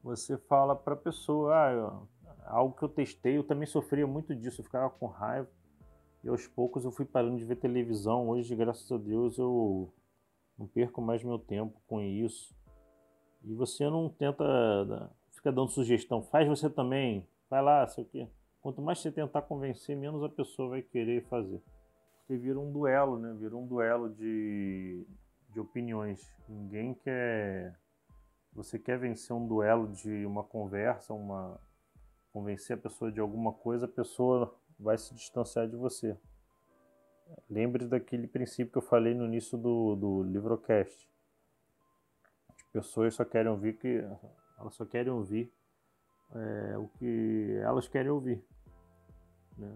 Você 0.04 0.38
fala 0.38 0.74
pra 0.76 0.94
pessoa, 0.94 1.52
ah, 1.52 1.72
eu, 1.72 2.08
algo 2.46 2.76
que 2.76 2.84
eu 2.84 2.88
testei, 2.88 3.36
eu 3.36 3.42
também 3.42 3.66
sofria 3.66 4.06
muito 4.06 4.36
disso, 4.36 4.60
eu 4.60 4.64
ficava 4.64 4.88
com 4.88 5.06
raiva. 5.06 5.50
E 6.22 6.28
aos 6.28 6.46
poucos 6.46 6.84
eu 6.84 6.92
fui 6.92 7.04
parando 7.04 7.38
de 7.38 7.44
ver 7.44 7.56
televisão. 7.56 8.28
Hoje, 8.28 8.54
graças 8.54 8.90
a 8.92 8.96
Deus, 8.96 9.36
eu 9.36 9.92
não 10.56 10.68
perco 10.68 11.02
mais 11.02 11.24
meu 11.24 11.40
tempo 11.40 11.82
com 11.88 12.00
isso. 12.00 12.54
E 13.42 13.52
você 13.52 13.90
não 13.90 14.08
tenta, 14.08 15.10
fica 15.32 15.50
dando 15.50 15.70
sugestão, 15.70 16.22
faz 16.22 16.46
você 16.46 16.70
também, 16.70 17.26
vai 17.48 17.62
lá, 17.62 17.84
sei 17.88 18.04
o 18.04 18.06
quê. 18.06 18.28
Quanto 18.60 18.82
mais 18.82 18.98
você 18.98 19.10
tentar 19.10 19.42
convencer, 19.42 19.96
menos 19.96 20.22
a 20.22 20.28
pessoa 20.28 20.70
vai 20.70 20.82
querer 20.82 21.24
fazer. 21.24 21.62
Porque 22.18 22.36
vira 22.36 22.58
um 22.58 22.70
duelo, 22.70 23.18
né? 23.18 23.34
Vira 23.38 23.56
um 23.56 23.66
duelo 23.66 24.10
de, 24.10 25.06
de 25.48 25.60
opiniões. 25.60 26.30
Ninguém 26.48 26.94
quer. 26.94 27.78
Você 28.52 28.78
quer 28.78 28.98
vencer 28.98 29.34
um 29.34 29.46
duelo 29.46 29.88
de 29.88 30.26
uma 30.26 30.44
conversa, 30.44 31.14
uma 31.14 31.58
convencer 32.32 32.76
a 32.76 32.80
pessoa 32.80 33.10
de 33.10 33.20
alguma 33.20 33.52
coisa, 33.52 33.86
a 33.86 33.88
pessoa 33.88 34.54
vai 34.78 34.96
se 34.96 35.14
distanciar 35.14 35.68
de 35.68 35.76
você. 35.76 36.16
Lembre 37.48 37.86
daquele 37.86 38.26
princípio 38.26 38.72
que 38.72 38.78
eu 38.78 38.82
falei 38.82 39.14
no 39.14 39.24
início 39.24 39.56
do, 39.56 39.96
do 39.96 40.22
livrocast. 40.22 41.08
As 42.48 42.62
pessoas 42.72 43.14
só 43.14 43.24
querem 43.24 43.50
ouvir 43.50 43.78
que 43.78 44.04
elas 44.58 44.74
só 44.74 44.84
querem 44.84 45.12
ouvir 45.12 45.52
é, 46.34 46.78
o 46.78 46.88
que 46.98 47.58
elas 47.62 47.88
querem 47.88 48.10
ouvir. 48.10 48.42
Né? 49.56 49.72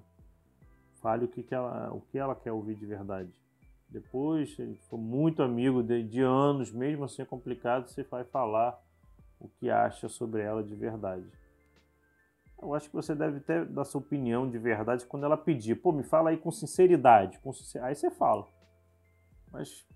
Fale 1.01 1.25
o 1.25 1.29
que, 1.29 1.43
que, 1.43 1.55
ela, 1.55 1.93
o 1.93 2.01
que 2.01 2.19
ela 2.19 2.35
quer 2.35 2.53
ouvir 2.53 2.75
de 2.77 2.87
verdade. 2.87 3.31
Depois, 3.89 4.55
se 4.57 4.75
for 4.89 4.99
muito 4.99 5.43
amigo 5.43 5.83
de, 5.83 6.03
de 6.03 6.21
anos, 6.21 6.73
mesmo 6.73 7.05
assim 7.05 7.23
é 7.23 7.25
complicado, 7.25 7.89
você 7.89 8.03
vai 8.03 8.25
falar 8.25 8.81
o 9.39 9.49
que 9.49 9.71
acha 9.71 10.09
sobre 10.09 10.43
ela 10.43 10.65
de 10.65 10.75
verdade. 10.75 11.31
Eu 12.61 12.75
acho 12.75 12.89
que 12.89 12.97
você 12.97 13.15
deve 13.15 13.41
ter 13.41 13.67
dar 13.67 13.85
sua 13.85 14.01
opinião 14.01 14.49
de 14.49 14.59
verdade 14.59 15.05
quando 15.05 15.25
ela 15.25 15.37
pedir. 15.37 15.75
Pô, 15.75 15.93
me 15.93 16.03
fala 16.03 16.31
aí 16.31 16.39
com 16.39 16.51
sinceridade. 16.51 17.39
Com 17.41 17.53
sincer... 17.53 17.83
Aí 17.83 17.95
você 17.95 18.11
fala. 18.11 18.47
Mas 19.53 19.87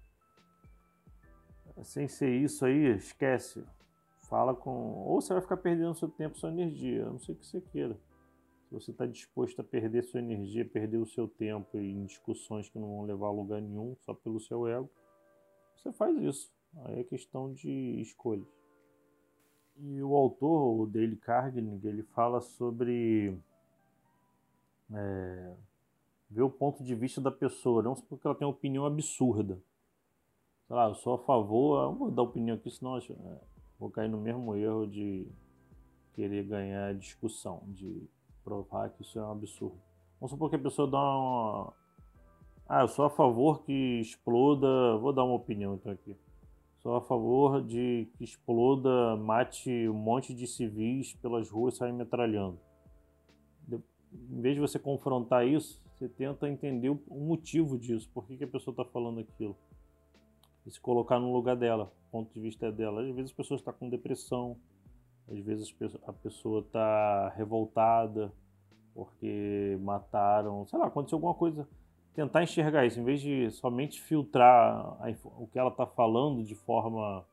sem 1.82 2.08
ser 2.08 2.30
isso 2.30 2.64
aí, 2.64 2.96
esquece. 2.96 3.64
Fala 4.28 4.54
com. 4.54 4.70
Ou 4.70 5.20
você 5.20 5.32
vai 5.32 5.42
ficar 5.42 5.56
perdendo 5.56 5.94
seu 5.94 6.08
tempo, 6.08 6.38
sua 6.38 6.50
energia. 6.50 7.02
Eu 7.02 7.12
não 7.12 7.18
sei 7.18 7.34
o 7.34 7.38
que 7.38 7.46
você 7.46 7.60
queira. 7.60 7.98
Se 8.68 8.74
você 8.74 8.90
está 8.90 9.06
disposto 9.06 9.60
a 9.60 9.64
perder 9.64 10.04
sua 10.04 10.20
energia, 10.20 10.64
perder 10.64 10.98
o 10.98 11.06
seu 11.06 11.26
tempo 11.26 11.78
em 11.78 12.04
discussões 12.04 12.68
que 12.68 12.78
não 12.78 12.88
vão 12.88 13.02
levar 13.06 13.28
a 13.28 13.32
lugar 13.32 13.62
nenhum, 13.62 13.96
só 14.00 14.12
pelo 14.12 14.38
seu 14.38 14.66
ego, 14.66 14.90
você 15.74 15.90
faz 15.92 16.14
isso. 16.18 16.52
Aí 16.84 17.00
é 17.00 17.04
questão 17.04 17.52
de 17.54 17.70
escolhas. 18.02 18.46
E 19.78 20.02
o 20.02 20.14
autor, 20.14 20.80
o 20.80 20.86
Dale 20.86 21.16
Carnegie, 21.16 21.88
ele 21.88 22.02
fala 22.02 22.42
sobre 22.42 23.38
é, 24.92 25.54
ver 26.28 26.42
o 26.42 26.50
ponto 26.50 26.82
de 26.82 26.94
vista 26.94 27.20
da 27.20 27.30
pessoa, 27.30 27.82
não 27.82 27.94
porque 27.94 28.26
ela 28.26 28.36
tem 28.36 28.46
uma 28.46 28.52
opinião 28.52 28.84
absurda. 28.84 29.58
Sei 30.66 30.76
lá, 30.76 30.88
eu 30.88 30.94
sou 30.96 31.14
a 31.14 31.18
favor, 31.18 31.82
não 31.84 31.94
vou 31.94 32.10
dar 32.10 32.22
opinião 32.22 32.56
aqui, 32.56 32.70
senão 32.70 32.98
vou 33.78 33.90
cair 33.90 34.08
no 34.08 34.18
mesmo 34.18 34.54
erro 34.56 34.86
de 34.86 35.26
querer 36.14 36.44
ganhar 36.44 36.94
discussão, 36.94 37.62
de 37.68 38.08
provar 38.42 38.90
que 38.90 39.02
isso 39.02 39.18
é 39.18 39.22
um 39.22 39.30
absurdo. 39.30 39.78
Vamos 40.20 40.32
supor 40.32 40.50
que 40.50 40.56
a 40.56 40.58
pessoa 40.58 40.90
dá 40.90 40.98
uma. 40.98 41.72
Ah, 42.68 42.82
eu 42.82 42.88
sou 42.88 43.04
a 43.04 43.10
favor 43.10 43.62
que 43.62 44.00
exploda. 44.00 44.96
Vou 44.98 45.12
dar 45.12 45.24
uma 45.24 45.34
opinião 45.34 45.74
então 45.74 45.92
aqui. 45.92 46.16
Sou 46.78 46.96
a 46.96 47.00
favor 47.00 47.62
de 47.62 48.08
que 48.16 48.24
exploda, 48.24 49.16
mate 49.16 49.88
um 49.88 49.94
monte 49.94 50.32
de 50.34 50.46
civis 50.46 51.12
pelas 51.14 51.50
ruas 51.50 51.76
saia 51.76 51.92
metralhando. 51.92 52.58
Em 53.70 54.40
vez 54.40 54.54
de 54.54 54.60
você 54.60 54.78
confrontar 54.78 55.46
isso, 55.46 55.82
você 55.94 56.08
tenta 56.08 56.48
entender 56.48 56.88
o 56.88 57.20
motivo 57.20 57.76
disso, 57.76 58.08
por 58.14 58.26
que, 58.26 58.36
que 58.36 58.44
a 58.44 58.48
pessoa 58.48 58.72
está 58.72 58.84
falando 58.84 59.20
aquilo. 59.20 59.56
E 60.68 60.70
se 60.70 60.78
colocar 60.78 61.18
no 61.18 61.32
lugar 61.32 61.56
dela, 61.56 61.90
ponto 62.10 62.30
de 62.30 62.38
vista 62.38 62.70
dela. 62.70 63.00
Às 63.00 63.06
vezes 63.14 63.30
as 63.30 63.36
pessoas 63.36 63.60
estão 63.60 63.72
tá 63.72 63.78
com 63.78 63.88
depressão, 63.88 64.54
às 65.26 65.38
vezes 65.40 65.74
a 66.06 66.12
pessoa 66.12 66.60
está 66.60 67.30
revoltada 67.30 68.30
porque 68.94 69.78
mataram, 69.80 70.66
sei 70.66 70.78
lá, 70.78 70.88
aconteceu 70.88 71.16
alguma 71.16 71.32
coisa 71.32 71.66
tentar 72.12 72.42
enxergar 72.42 72.84
isso, 72.84 73.00
em 73.00 73.04
vez 73.04 73.20
de 73.20 73.50
somente 73.50 74.02
filtrar 74.02 74.98
a, 75.00 75.06
o 75.24 75.46
que 75.46 75.58
ela 75.58 75.70
está 75.70 75.86
falando 75.86 76.44
de 76.44 76.54
forma 76.54 77.24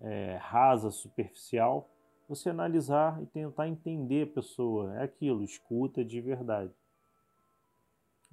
é, 0.00 0.36
rasa, 0.40 0.90
superficial, 0.90 1.90
você 2.28 2.50
analisar 2.50 3.20
e 3.22 3.26
tentar 3.26 3.66
entender 3.68 4.28
a 4.28 4.34
pessoa. 4.34 4.94
É 4.98 5.02
aquilo, 5.02 5.42
escuta 5.42 6.04
de 6.04 6.20
verdade. 6.20 6.70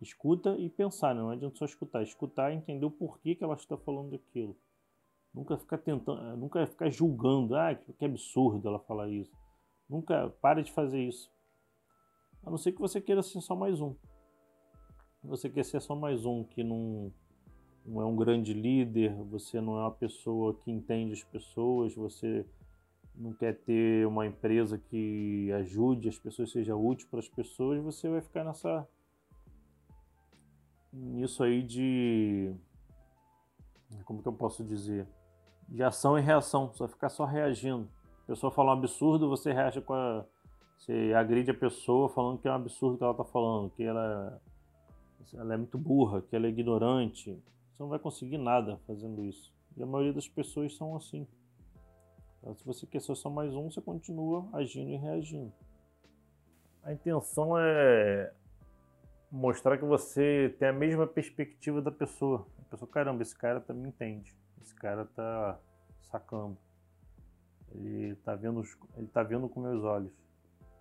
Escuta 0.02 0.56
e 0.58 0.70
pensar, 0.70 1.14
não 1.14 1.30
adianta 1.30 1.58
só 1.58 1.66
escutar. 1.66 2.04
Escutar 2.04 2.52
e 2.52 2.56
entender 2.56 2.86
o 2.86 2.92
porquê 2.92 3.36
que 3.36 3.44
ela 3.44 3.56
está 3.56 3.78
falando 3.78 4.16
aquilo. 4.16 4.56
Nunca 5.34 5.58
ficar 5.58 5.78
tentando, 5.78 6.38
nunca 6.38 6.66
ficar 6.66 6.90
julgando, 6.90 7.56
ah, 7.56 7.76
que 7.76 8.06
absurdo 8.06 8.68
ela 8.68 8.80
falar 8.80 9.10
isso. 9.10 9.32
Nunca 9.90 10.30
pare 10.42 10.64
de 10.64 10.72
fazer 10.72 11.02
isso. 11.02 11.30
A 12.44 12.50
não 12.50 12.58
ser 12.58 12.72
que 12.72 12.80
você 12.80 13.02
queira 13.02 13.22
ser 13.22 13.42
só 13.42 13.56
mais 13.56 13.82
um 13.82 13.96
você 15.24 15.50
quer 15.50 15.66
ser 15.66 15.82
só 15.82 15.96
mais 15.96 16.26
um 16.26 16.44
que 16.44 16.64
não, 16.64 17.12
não 17.86 18.02
é 18.02 18.06
um 18.06 18.16
grande 18.16 18.54
líder, 18.54 19.14
você 19.26 19.60
não 19.60 19.78
é 19.78 19.82
uma 19.82 19.92
pessoa 19.92 20.54
que 20.54 20.72
entende 20.72 21.14
as 21.14 21.24
pessoas, 21.24 21.94
você 21.94 22.46
não 23.16 23.34
quer 23.34 23.58
ter 23.60 24.08
uma 24.08 24.26
empresa 24.26 24.78
que 24.78 25.52
ajude 25.54 26.08
as 26.08 26.18
pessoas, 26.18 26.52
seja 26.52 26.76
útil 26.76 27.08
para 27.10 27.20
as 27.20 27.28
pessoas, 27.28 27.84
você 27.84 28.08
vai 28.08 28.22
ficar 28.22 28.46
nessa 28.46 28.88
nisso 30.92 31.44
aí 31.44 31.64
de 31.64 32.56
como 34.06 34.22
que 34.22 34.28
eu 34.28 34.34
posso 34.34 34.64
dizer? 34.64 35.08
De 35.68 35.84
ação 35.84 36.18
e 36.18 36.22
reação, 36.22 36.68
você 36.68 36.80
vai 36.80 36.88
ficar 36.88 37.10
só 37.10 37.26
reagindo. 37.26 37.90
A 38.24 38.28
pessoa 38.28 38.52
fala 38.52 38.72
um 38.72 38.78
absurdo, 38.78 39.30
você 39.30 39.52
reage 39.52 39.82
com 39.82 39.94
a 39.94 40.26
você 40.78 41.14
agride 41.14 41.52
a 41.52 41.54
pessoa 41.54 42.08
falando 42.08 42.40
que 42.40 42.48
é 42.48 42.52
um 42.52 42.56
absurdo 42.56 42.98
que 42.98 43.04
ela 43.04 43.12
está 43.12 43.26
falando, 43.26 43.70
que 43.72 43.84
ela 43.84 44.42
ela 45.34 45.54
é 45.54 45.58
muito 45.58 45.78
burra, 45.78 46.22
que 46.22 46.36
ela 46.36 46.48
é 46.48 46.50
ignorante. 46.50 47.32
Você 47.34 47.84
não 47.84 47.90
vai 47.90 48.00
conseguir 48.00 48.38
nada 48.38 48.80
fazendo 48.88 49.24
isso. 49.24 49.54
E 49.78 49.84
a 49.84 49.86
maioria 49.86 50.14
das 50.14 50.28
pessoas 50.28 50.76
são 50.76 50.96
assim. 50.96 51.28
Então, 52.40 52.56
se 52.56 52.66
você 52.66 52.88
quer 52.88 53.02
ser 53.02 53.16
só 53.16 53.30
mais 53.30 53.54
um, 53.54 53.70
você 53.70 53.82
continua 53.82 54.48
agindo 54.54 54.90
e 54.90 54.96
reagindo. 54.96 55.54
A 56.82 56.94
intenção 56.94 57.58
é 57.58 58.34
mostrar 59.32 59.78
que 59.78 59.86
você 59.86 60.56
tem 60.60 60.68
a 60.68 60.74
mesma 60.74 61.08
perspectiva 61.08 61.82
da 61.82 61.92
pessoa. 61.92 62.48
A 62.60 62.72
pessoa, 62.72 62.90
caramba, 62.90 63.22
esse 63.22 63.36
cara 63.36 63.60
também 63.60 63.90
entende. 63.90 64.38
Esse 64.62 64.76
cara 64.76 65.06
tá 65.06 65.60
sacando. 66.02 66.58
Ele 67.72 68.16
tá 68.18 68.36
vendo, 68.36 68.64
ele 68.98 69.08
tá 69.08 69.24
vendo 69.24 69.48
com 69.48 69.62
meus 69.62 69.84
olhos 69.84 70.12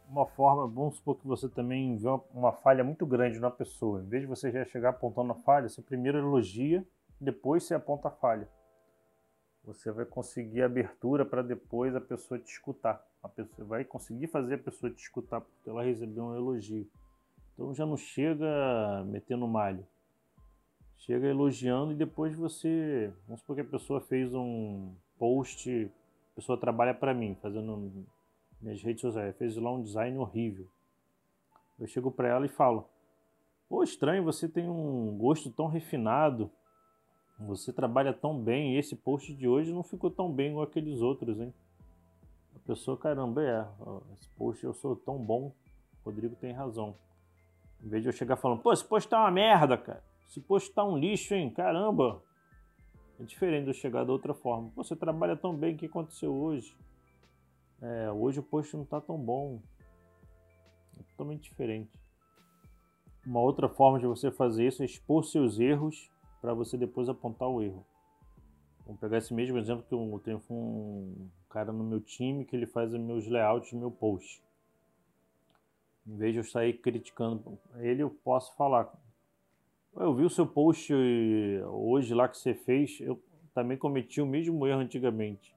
uma 0.09 0.27
forma, 0.27 0.67
vamos 0.67 0.97
supor 0.97 1.17
que 1.17 1.27
você 1.27 1.49
também 1.49 1.97
vê 1.97 2.09
uma, 2.09 2.25
uma, 2.33 2.53
falha 2.53 2.83
muito 2.83 3.05
grande 3.07 3.39
na 3.39 3.51
pessoa. 3.51 4.03
Em 4.03 4.09
vez 4.09 4.23
de 4.23 4.27
você 4.27 4.51
já 4.51 4.65
chegar 4.65 4.91
apontando 4.91 5.33
a 5.33 5.35
falha, 5.35 5.69
você 5.69 5.83
primeiro 5.83 6.19
elogia, 6.19 6.85
depois 7.21 7.65
você 7.65 7.75
aponta 7.75 8.09
a 8.09 8.11
falha. 8.11 8.49
Você 9.65 9.93
vai 9.93 10.07
conseguir 10.07 10.63
abertura 10.63 11.27
para 11.27 11.43
depois 11.43 11.95
a 11.95 12.01
pessoa 12.01 12.41
te 12.41 12.51
escutar. 12.51 13.05
A 13.23 13.29
pessoa 13.29 13.69
vai 13.69 13.85
conseguir 13.85 14.29
fazer 14.29 14.55
a 14.55 14.59
pessoa 14.59 14.91
te 14.91 15.03
escutar 15.03 15.43
porque 15.43 15.69
ela 15.69 15.83
recebeu 15.83 16.25
um 16.25 16.35
elogio. 16.35 16.89
Então 17.59 17.75
já 17.75 17.85
não 17.85 17.97
chega 17.97 19.05
metendo 19.05 19.49
malho. 19.49 19.85
Chega 20.97 21.27
elogiando 21.27 21.91
e 21.91 21.97
depois 21.97 22.37
você, 22.37 23.13
vamos 23.27 23.41
supor 23.41 23.57
que 23.57 23.63
a 23.63 23.65
pessoa 23.65 24.01
fez 24.01 24.33
um 24.33 24.95
post, 25.19 25.91
a 26.33 26.35
pessoa 26.37 26.57
trabalha 26.57 26.95
para 26.95 27.13
mim, 27.13 27.37
fazendo 27.43 28.07
minhas 28.61 28.81
redes 28.81 29.01
sociais, 29.01 29.37
fez 29.37 29.57
lá 29.57 29.73
um 29.73 29.83
design 29.83 30.17
horrível. 30.19 30.69
Eu 31.81 31.89
chego 31.89 32.13
para 32.13 32.29
ela 32.29 32.47
e 32.47 32.49
falo: 32.49 32.89
Pô, 33.69 33.83
estranho, 33.83 34.23
você 34.23 34.49
tem 34.49 34.69
um 34.69 35.19
gosto 35.19 35.51
tão 35.51 35.67
refinado, 35.67 36.49
você 37.41 37.73
trabalha 37.73 38.13
tão 38.13 38.41
bem, 38.41 38.75
e 38.75 38.79
esse 38.79 38.95
post 38.95 39.35
de 39.35 39.49
hoje 39.49 39.73
não 39.73 39.83
ficou 39.83 40.13
tão 40.13 40.33
bem 40.33 40.51
igual 40.51 40.65
aqueles 40.65 41.01
outros, 41.01 41.41
hein? 41.41 41.53
A 42.55 42.59
pessoa, 42.61 42.97
caramba, 42.97 43.43
é, 43.43 43.67
esse 44.15 44.29
post 44.37 44.63
eu 44.63 44.75
sou 44.75 44.95
tão 44.95 45.19
bom, 45.19 45.53
Rodrigo 46.05 46.37
tem 46.37 46.53
razão. 46.53 46.95
Em 47.83 47.89
vez 47.89 48.03
de 48.03 48.09
eu 48.09 48.13
chegar 48.13 48.37
falando, 48.37 48.61
pô, 48.61 48.73
esse 48.73 48.85
post 48.85 49.09
tá 49.09 49.21
uma 49.21 49.31
merda, 49.31 49.77
cara. 49.77 50.03
Esse 50.29 50.41
post 50.41 50.73
tá 50.73 50.85
um 50.85 50.97
lixo, 50.97 51.35
hein? 51.35 51.51
Caramba. 51.51 52.23
É 53.21 53.25
diferente 53.25 53.65
de 53.65 53.71
eu 53.71 53.75
chegar 53.75 54.05
da 54.05 54.13
outra 54.13 54.35
forma. 54.35 54.71
Pô, 54.75 54.85
você 54.85 54.95
trabalha 54.95 55.37
tão 55.37 55.55
bem, 55.55 55.75
o 55.75 55.79
que 55.79 55.87
aconteceu 55.87 56.35
hoje? 56.35 56.77
É, 57.81 58.11
hoje 58.11 58.41
o 58.41 58.43
post 58.43 58.77
não 58.77 58.85
está 58.85 59.01
tão 59.01 59.17
bom. 59.17 59.61
É 60.99 61.03
totalmente 61.11 61.43
diferente. 61.43 61.91
Uma 63.27 63.41
outra 63.41 63.69
forma 63.69 63.99
de 63.99 64.07
você 64.07 64.31
fazer 64.31 64.67
isso 64.67 64.83
é 64.83 64.87
expor 64.87 65.25
seus 65.25 65.59
erros 65.59 66.11
para 66.41 66.55
você 66.55 66.77
depois 66.77 67.09
apontar 67.09 67.49
o 67.49 67.63
erro. 67.63 67.85
Vamos 68.87 69.01
pegar 69.01 69.19
esse 69.19 69.35
mesmo 69.35 69.59
exemplo 69.59 69.85
que 69.87 69.95
eu 69.95 70.21
tenho 70.25 70.41
um 70.51 71.29
cara 71.51 71.73
no 71.73 71.85
meu 71.85 72.01
time 72.01 72.45
que 72.45 72.57
ele 72.57 72.67
faz 72.67 72.93
os 72.93 73.01
meus 73.01 73.27
layouts 73.29 73.73
meu 73.73 73.91
post. 73.91 74.43
Em 76.09 76.17
vez 76.17 76.33
de 76.33 76.39
eu 76.39 76.45
sair 76.45 76.73
criticando 76.73 77.59
ele, 77.77 78.03
eu 78.03 78.09
posso 78.09 78.57
falar. 78.57 78.91
Eu 79.95 80.15
vi 80.15 80.25
o 80.25 80.31
seu 80.31 80.47
post 80.47 80.93
hoje 80.95 82.15
lá 82.15 82.27
que 82.27 82.39
você 82.39 82.55
fez, 82.55 82.99
eu 83.01 83.23
também 83.53 83.77
cometi 83.77 84.21
o 84.21 84.27
mesmo 84.27 84.67
erro 84.67 84.81
antigamente. 84.81 85.55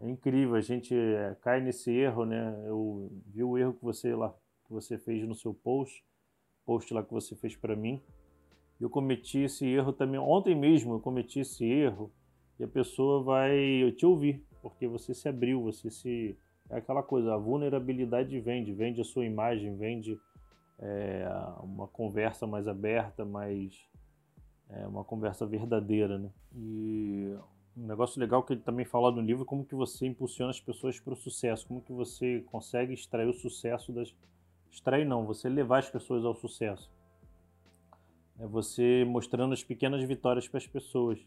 É 0.00 0.08
incrível, 0.08 0.54
a 0.56 0.60
gente 0.60 0.94
é, 0.94 1.34
cai 1.40 1.60
nesse 1.60 1.90
erro, 1.90 2.26
né? 2.26 2.54
Eu 2.66 3.10
vi 3.26 3.42
o 3.42 3.56
erro 3.56 3.72
que 3.72 3.84
você 3.84 4.14
lá 4.14 4.34
que 4.66 4.72
você 4.72 4.98
fez 4.98 5.26
no 5.26 5.34
seu 5.34 5.54
post, 5.54 6.04
post 6.66 6.92
lá 6.92 7.02
que 7.02 7.12
você 7.12 7.34
fez 7.34 7.56
para 7.56 7.74
mim. 7.74 8.00
Eu 8.78 8.90
cometi 8.90 9.38
esse 9.40 9.66
erro 9.66 9.92
também 9.92 10.20
ontem 10.20 10.54
mesmo, 10.54 10.94
eu 10.94 11.00
cometi 11.00 11.40
esse 11.40 11.64
erro 11.64 12.12
e 12.60 12.64
a 12.64 12.68
pessoa 12.68 13.22
vai 13.22 13.90
te 13.96 14.04
ouvir, 14.04 14.44
porque 14.60 14.86
você 14.86 15.14
se 15.14 15.28
abriu, 15.28 15.62
você 15.62 15.90
se 15.90 16.36
é 16.70 16.76
aquela 16.76 17.02
coisa, 17.02 17.34
a 17.34 17.38
vulnerabilidade 17.38 18.38
vende, 18.40 18.72
vende 18.72 19.00
a 19.00 19.04
sua 19.04 19.24
imagem, 19.24 19.76
vende 19.76 20.20
é, 20.78 21.26
uma 21.62 21.88
conversa 21.88 22.46
mais 22.46 22.68
aberta, 22.68 23.24
mais 23.24 23.74
é, 24.68 24.86
uma 24.86 25.04
conversa 25.04 25.46
verdadeira, 25.46 26.18
né? 26.18 26.30
E 26.54 27.34
um 27.76 27.86
negócio 27.86 28.20
legal 28.20 28.42
que 28.42 28.52
ele 28.52 28.60
também 28.60 28.84
fala 28.84 29.10
no 29.10 29.20
livro, 29.20 29.44
como 29.44 29.64
que 29.64 29.74
você 29.74 30.06
impulsiona 30.06 30.50
as 30.50 30.60
pessoas 30.60 31.00
para 31.00 31.12
o 31.12 31.16
sucesso, 31.16 31.66
como 31.66 31.80
que 31.80 31.92
você 31.92 32.40
consegue 32.46 32.92
extrair 32.92 33.28
o 33.28 33.32
sucesso 33.32 33.92
das 33.92 34.14
extrair 34.70 35.06
não, 35.06 35.24
você 35.24 35.48
levar 35.48 35.78
as 35.78 35.88
pessoas 35.88 36.24
ao 36.24 36.34
sucesso. 36.34 36.90
É 38.38 38.46
você 38.46 39.04
mostrando 39.04 39.52
as 39.52 39.64
pequenas 39.64 40.02
vitórias 40.04 40.46
para 40.46 40.58
as 40.58 40.66
pessoas. 40.66 41.18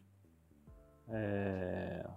É, 1.09 2.07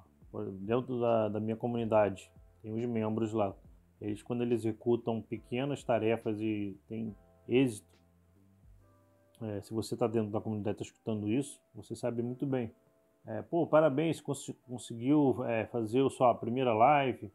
dentro 0.60 1.00
da, 1.00 1.28
da 1.28 1.40
minha 1.40 1.56
comunidade, 1.56 2.30
tem 2.64 2.72
os 2.72 2.86
membros 2.86 3.34
lá. 3.34 3.54
Eles, 4.00 4.22
quando 4.22 4.42
eles 4.42 4.60
executam 4.60 5.20
pequenas 5.20 5.84
tarefas 5.84 6.40
e 6.40 6.76
tem 6.88 7.14
êxito, 7.46 7.86
é, 9.42 9.60
se 9.60 9.72
você 9.72 9.94
está 9.94 10.06
dentro 10.06 10.30
da 10.30 10.40
comunidade 10.40 10.76
está 10.80 10.84
escutando 10.84 11.28
isso, 11.28 11.60
você 11.74 11.94
sabe 11.94 12.22
muito 12.22 12.46
bem. 12.46 12.72
É, 13.26 13.42
pô, 13.42 13.66
parabéns, 13.66 14.20
cons 14.20 14.50
conseguiu 14.66 15.44
é, 15.44 15.66
fazer 15.66 16.04
a 16.04 16.08
sua 16.08 16.34
primeira 16.34 16.72
live. 16.72 17.30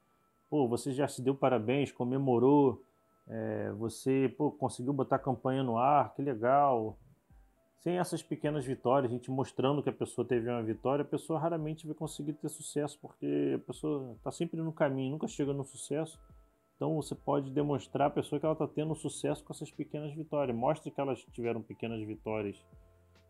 Pô, 0.50 0.68
você 0.68 0.92
já 0.92 1.08
se 1.08 1.22
deu 1.22 1.36
parabéns, 1.36 1.92
comemorou. 1.92 2.84
É, 3.28 3.72
você 3.74 4.34
pô, 4.36 4.52
conseguiu 4.52 4.94
botar 4.94 5.18
a 5.18 5.20
campanha 5.20 5.62
no 5.62 5.78
ar, 5.78 6.16
que 6.16 6.24
legal. 6.24 6.98
Sem 7.80 7.98
essas 7.98 8.22
pequenas 8.22 8.66
vitórias, 8.66 9.10
a 9.10 9.16
gente 9.16 9.32
mostrando 9.32 9.82
que 9.82 9.90
a 9.90 9.94
pessoa 9.94 10.28
teve 10.28 10.50
uma 10.50 10.62
vitória, 10.62 11.04
a 11.04 11.08
pessoa 11.08 11.40
raramente 11.40 11.88
vai 11.88 11.96
conseguir 11.96 12.34
ter 12.34 12.50
sucesso, 12.50 13.00
porque 13.02 13.54
a 13.56 13.60
pessoa 13.66 14.16
está 14.18 14.32
sempre 14.32 14.62
no 14.62 14.74
caminho, 14.74 15.12
nunca 15.12 15.28
chega 15.28 15.54
no 15.54 15.64
sucesso. 15.64 16.20
Então 16.76 16.96
você 16.96 17.16
pode 17.16 17.52
demonstrar 17.52 18.08
à 18.08 18.10
pessoa 18.10 18.38
que 18.38 18.46
ela 18.46 18.54
está 18.54 18.68
tendo 18.68 18.94
sucesso 18.96 19.44
com 19.46 19.54
essas 19.54 19.72
pequenas 19.72 20.14
vitórias. 20.14 20.56
Mostre 20.56 20.92
que 20.92 21.00
elas 21.00 21.22
tiveram 21.32 21.62
pequenas 21.62 22.06
vitórias 22.06 22.62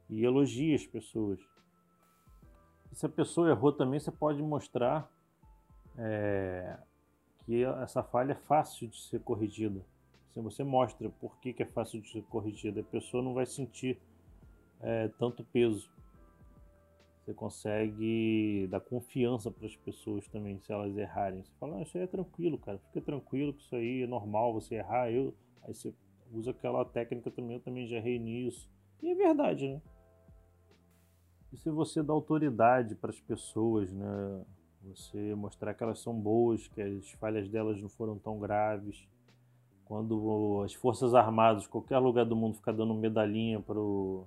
e 0.10 0.24
elogie 0.24 0.74
as 0.74 0.86
pessoas. 0.86 1.40
E 2.92 2.96
se 2.96 3.06
a 3.06 3.10
pessoa 3.10 3.50
errou 3.50 3.72
também, 3.72 4.00
você 4.00 4.12
pode 4.12 4.42
mostrar 4.42 5.12
é, 5.96 6.76
que 7.46 7.64
essa 7.64 8.02
falha 8.02 8.32
é 8.32 8.36
fácil 8.36 8.88
de 8.88 9.00
ser 9.00 9.20
corrigida. 9.20 9.86
Se 10.34 10.42
você 10.42 10.64
mostra 10.64 11.08
por 11.08 11.38
que, 11.40 11.54
que 11.54 11.62
é 11.62 11.68
fácil 11.68 12.02
de 12.02 12.12
ser 12.12 12.24
corrigida, 12.24 12.82
a 12.82 12.84
pessoa 12.84 13.22
não 13.22 13.36
vai 13.36 13.46
sentir 13.46 14.00
é, 14.82 15.08
tanto 15.20 15.44
peso. 15.44 15.90
Você 17.20 17.34
consegue 17.34 18.68
dar 18.72 18.80
confiança 18.80 19.52
para 19.52 19.68
as 19.68 19.76
pessoas 19.76 20.28
também, 20.28 20.60
se 20.60 20.72
elas 20.72 20.98
errarem. 20.98 21.44
Você 21.44 21.52
fala, 21.60 21.78
ah, 21.78 21.82
isso 21.84 21.98
aí 21.98 22.04
é 22.04 22.08
tranquilo, 22.08 22.58
cara, 22.58 22.80
fica 22.80 23.02
tranquilo 23.02 23.54
que 23.54 23.62
isso 23.62 23.76
aí 23.76 24.04
é 24.04 24.08
normal 24.08 24.54
você 24.54 24.76
errar. 24.76 25.12
Eu... 25.12 25.34
Aí 25.64 25.74
você 25.74 25.94
usa 26.32 26.52
aquela 26.52 26.84
técnica 26.86 27.30
também, 27.30 27.58
eu 27.58 27.62
também 27.62 27.88
já 27.88 27.98
errei 27.98 28.18
nisso. 28.18 28.68
E 29.02 29.10
é 29.10 29.16
verdade, 29.16 29.68
né? 29.68 29.82
E 31.52 31.58
se 31.58 31.70
você 31.70 32.02
dá 32.04 32.14
autoridade 32.14 32.96
para 32.96 33.10
as 33.10 33.20
pessoas, 33.20 33.92
né? 33.92 34.46
Você 34.84 35.36
mostrar 35.36 35.74
que 35.74 35.84
elas 35.84 36.00
são 36.00 36.18
boas, 36.18 36.68
que 36.68 36.82
as 36.82 37.12
falhas 37.12 37.50
delas 37.50 37.82
não 37.82 37.90
foram 37.90 38.18
tão 38.18 38.40
graves. 38.40 39.08
Quando 39.84 40.62
as 40.64 40.74
Forças 40.74 41.14
Armadas, 41.14 41.68
qualquer 41.68 41.98
lugar 41.98 42.26
do 42.26 42.36
mundo, 42.36 42.56
ficar 42.56 42.72
dando 42.72 42.94
medalhinha 42.94 43.60
para 43.60 43.78
o 43.80 44.26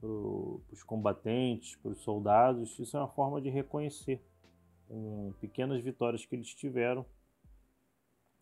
para 0.00 0.08
os 0.08 0.82
combatentes, 0.82 1.76
para 1.76 1.92
os 1.92 2.00
soldados. 2.00 2.78
Isso 2.78 2.96
é 2.96 3.00
uma 3.00 3.08
forma 3.08 3.40
de 3.40 3.48
reconhecer 3.48 4.22
com 4.88 5.32
pequenas 5.40 5.82
vitórias 5.82 6.24
que 6.24 6.34
eles 6.34 6.54
tiveram. 6.54 7.04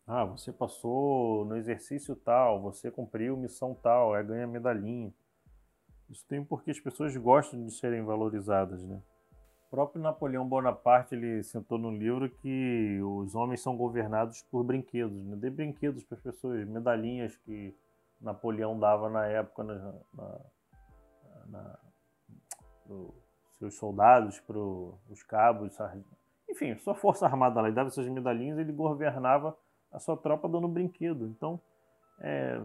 Ah, 0.07 0.23
você 0.23 0.53
passou 0.53 1.45
no 1.45 1.57
exercício 1.57 2.15
tal, 2.15 2.61
você 2.61 2.91
cumpriu 2.91 3.35
missão 3.35 3.73
tal, 3.73 4.15
é 4.15 4.23
ganha 4.23 4.45
medalhinha. 4.45 5.11
Isso 6.07 6.23
tem 6.27 6.43
porque 6.43 6.69
as 6.69 6.79
pessoas 6.79 7.15
gostam 7.17 7.65
de 7.65 7.71
serem 7.71 8.03
valorizadas, 8.03 8.83
né? 8.83 9.01
O 9.65 9.69
próprio 9.71 10.01
Napoleão 10.01 10.47
Bonaparte 10.47 11.15
ele 11.15 11.43
sentou 11.43 11.79
no 11.79 11.89
livro 11.89 12.29
que 12.29 12.99
os 13.01 13.33
homens 13.33 13.61
são 13.61 13.75
governados 13.75 14.43
por 14.43 14.63
brinquedos, 14.63 15.25
né? 15.25 15.35
Dê 15.35 15.49
brinquedos 15.49 16.03
para 16.03 16.17
as 16.17 16.23
pessoas, 16.23 16.67
medalhinhas 16.67 17.35
que 17.37 17.75
Napoleão 18.21 18.79
dava 18.79 19.09
na 19.09 19.25
época 19.25 19.63
na, 19.63 19.93
na 20.13 20.39
na, 21.45 21.79
seus 23.57 23.75
soldados, 23.75 24.39
para 24.41 24.57
os 24.57 25.23
cabos, 25.23 25.77
enfim, 26.49 26.75
sua 26.77 26.95
força 26.95 27.25
armada 27.25 27.61
lá, 27.61 27.67
ele 27.67 27.75
dava 27.75 27.87
essas 27.87 28.07
medalhinhas, 28.07 28.57
ele 28.57 28.71
governava 28.71 29.57
a 29.91 29.99
sua 29.99 30.15
tropa 30.15 30.47
dando 30.47 30.67
brinquedo. 30.67 31.27
Então, 31.27 31.59
é 32.19 32.59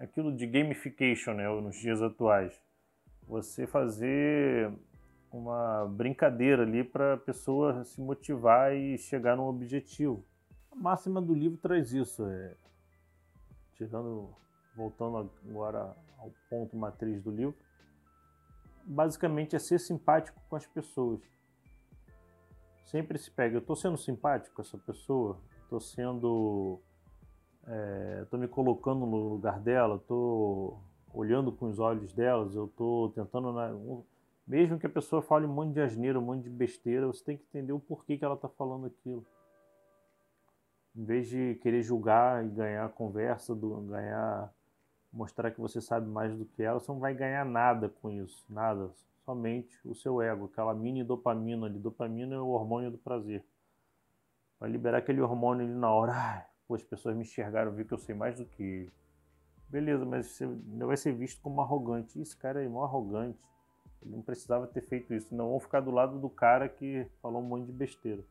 aquilo 0.00 0.34
de 0.34 0.46
gamification 0.46 1.34
né, 1.34 1.48
nos 1.48 1.76
dias 1.76 2.02
atuais. 2.02 2.60
Você 3.28 3.66
fazer 3.66 4.72
uma 5.32 5.86
brincadeira 5.86 6.62
ali 6.62 6.82
para 6.82 7.14
a 7.14 7.18
pessoa 7.18 7.84
se 7.84 8.00
motivar 8.00 8.74
e 8.74 8.96
chegar 8.98 9.36
num 9.36 9.46
objetivo. 9.46 10.24
A 10.70 10.76
máxima 10.76 11.20
do 11.20 11.34
livro 11.34 11.58
traz 11.58 11.92
isso. 11.92 12.24
É, 12.24 12.54
tirando, 13.74 14.34
voltando 14.74 15.30
agora 15.48 15.94
ao 16.18 16.32
ponto 16.48 16.76
matriz 16.76 17.22
do 17.22 17.30
livro, 17.30 17.54
basicamente 18.86 19.56
é 19.56 19.58
ser 19.58 19.80
simpático 19.80 20.40
com 20.48 20.56
as 20.56 20.66
pessoas. 20.66 21.20
Sempre 22.84 23.18
se 23.18 23.30
pega, 23.30 23.56
eu 23.56 23.60
estou 23.60 23.74
sendo 23.74 23.98
simpático 23.98 24.54
com 24.54 24.62
essa 24.62 24.78
pessoa, 24.78 25.40
estou 25.62 25.80
sendo. 25.80 26.80
estou 28.22 28.38
é, 28.38 28.42
me 28.42 28.46
colocando 28.46 29.04
no 29.04 29.28
lugar 29.28 29.58
dela, 29.58 29.96
estou 29.96 30.80
olhando 31.12 31.50
com 31.50 31.68
os 31.68 31.80
olhos 31.80 32.12
delas, 32.12 32.54
eu 32.54 32.66
estou 32.66 33.10
tentando. 33.10 34.06
Mesmo 34.46 34.78
que 34.78 34.86
a 34.86 34.90
pessoa 34.90 35.20
fale 35.20 35.44
um 35.44 35.52
monte 35.52 35.74
de 35.74 35.80
asneira, 35.80 36.20
um 36.20 36.22
monte 36.22 36.44
de 36.44 36.50
besteira, 36.50 37.08
você 37.08 37.24
tem 37.24 37.36
que 37.36 37.44
entender 37.48 37.72
o 37.72 37.80
porquê 37.80 38.16
que 38.16 38.24
ela 38.24 38.36
está 38.36 38.48
falando 38.48 38.86
aquilo. 38.86 39.26
Em 40.94 41.04
vez 41.04 41.28
de 41.28 41.56
querer 41.56 41.82
julgar 41.82 42.46
e 42.46 42.48
ganhar 42.50 42.88
conversa, 42.90 43.52
do, 43.52 43.80
ganhar 43.80 44.54
mostrar 45.16 45.50
que 45.50 45.60
você 45.60 45.80
sabe 45.80 46.08
mais 46.08 46.36
do 46.36 46.44
que 46.44 46.62
ela, 46.62 46.78
você 46.78 46.92
não 46.92 47.00
vai 47.00 47.14
ganhar 47.14 47.44
nada 47.44 47.88
com 47.88 48.10
isso, 48.10 48.44
nada, 48.48 48.90
somente 49.24 49.76
o 49.84 49.94
seu 49.94 50.20
ego, 50.20 50.44
aquela 50.44 50.74
mini 50.74 51.02
dopamina 51.02 51.66
ali. 51.66 51.78
Dopamina 51.78 52.34
é 52.34 52.38
o 52.38 52.48
hormônio 52.48 52.90
do 52.90 52.98
prazer. 52.98 53.44
Vai 54.60 54.70
liberar 54.70 54.98
aquele 54.98 55.20
hormônio 55.20 55.66
ali 55.66 55.74
na 55.74 55.90
hora. 55.90 56.12
Ai, 56.14 56.46
pô, 56.68 56.74
as 56.74 56.82
pessoas 56.82 57.16
me 57.16 57.22
enxergaram, 57.22 57.72
viram 57.72 57.88
que 57.88 57.94
eu 57.94 57.98
sei 57.98 58.14
mais 58.14 58.36
do 58.36 58.44
que 58.44 58.62
ele. 58.62 58.92
Beleza, 59.68 60.04
mas 60.04 60.26
você 60.26 60.46
vai 60.78 60.96
ser 60.96 61.12
visto 61.12 61.40
como 61.40 61.60
arrogante. 61.60 62.20
Esse 62.20 62.36
cara 62.36 62.62
é 62.62 62.68
mó 62.68 62.84
arrogante. 62.84 63.38
Ele 64.00 64.14
não 64.14 64.22
precisava 64.22 64.66
ter 64.66 64.82
feito 64.82 65.12
isso. 65.12 65.34
Não 65.34 65.50
vão 65.50 65.60
ficar 65.60 65.80
do 65.80 65.90
lado 65.90 66.20
do 66.20 66.30
cara 66.30 66.68
que 66.68 67.06
falou 67.20 67.42
um 67.42 67.46
monte 67.46 67.66
de 67.66 67.72
besteira. 67.72 68.22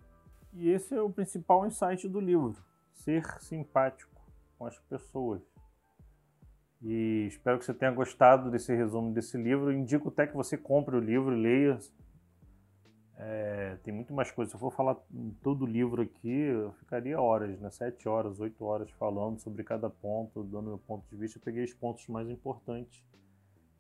E 0.54 0.70
esse 0.70 0.96
é 0.96 1.02
o 1.02 1.10
principal 1.10 1.68
insight 1.68 2.08
do 2.08 2.22
livro: 2.22 2.64
ser 2.94 3.26
simpático 3.42 4.16
com 4.58 4.66
as 4.66 4.80
pessoas. 4.80 5.42
E 6.82 7.26
espero 7.28 7.58
que 7.58 7.66
você 7.66 7.74
tenha 7.74 7.92
gostado 7.92 8.52
desse 8.52 8.74
resumo 8.76 9.14
desse 9.14 9.38
livro. 9.38 9.72
Indico 9.72 10.10
até 10.10 10.28
que 10.28 10.36
você 10.36 10.58
compre 10.58 10.96
o 10.96 11.00
livro, 11.00 11.30
leia. 11.30 11.80
É, 13.18 13.78
tem 13.84 13.94
muito 13.94 14.14
mais 14.14 14.30
coisas. 14.30 14.52
Se 14.52 14.56
eu 14.56 14.60
for 14.60 14.72
falar 14.72 14.98
todo 15.42 15.64
o 15.64 15.66
livro 15.66 16.02
aqui, 16.02 16.30
eu 16.30 16.74
ficaria 16.74 17.20
horas, 17.20 17.60
né? 17.60 17.72
Sete 17.72 18.08
horas, 18.10 18.40
oito 18.40 18.64
horas 18.66 18.92
falando 18.92 19.40
sobre 19.40 19.64
cada 19.64 19.90
ponto, 19.90 20.44
dando 20.44 20.68
meu 20.68 20.78
ponto 20.78 21.08
de 21.10 21.16
vista. 21.16 21.38
Eu 21.38 21.44
peguei 21.44 21.64
os 21.64 21.74
pontos 21.74 22.08
mais 22.08 22.30
importantes. 22.30 23.04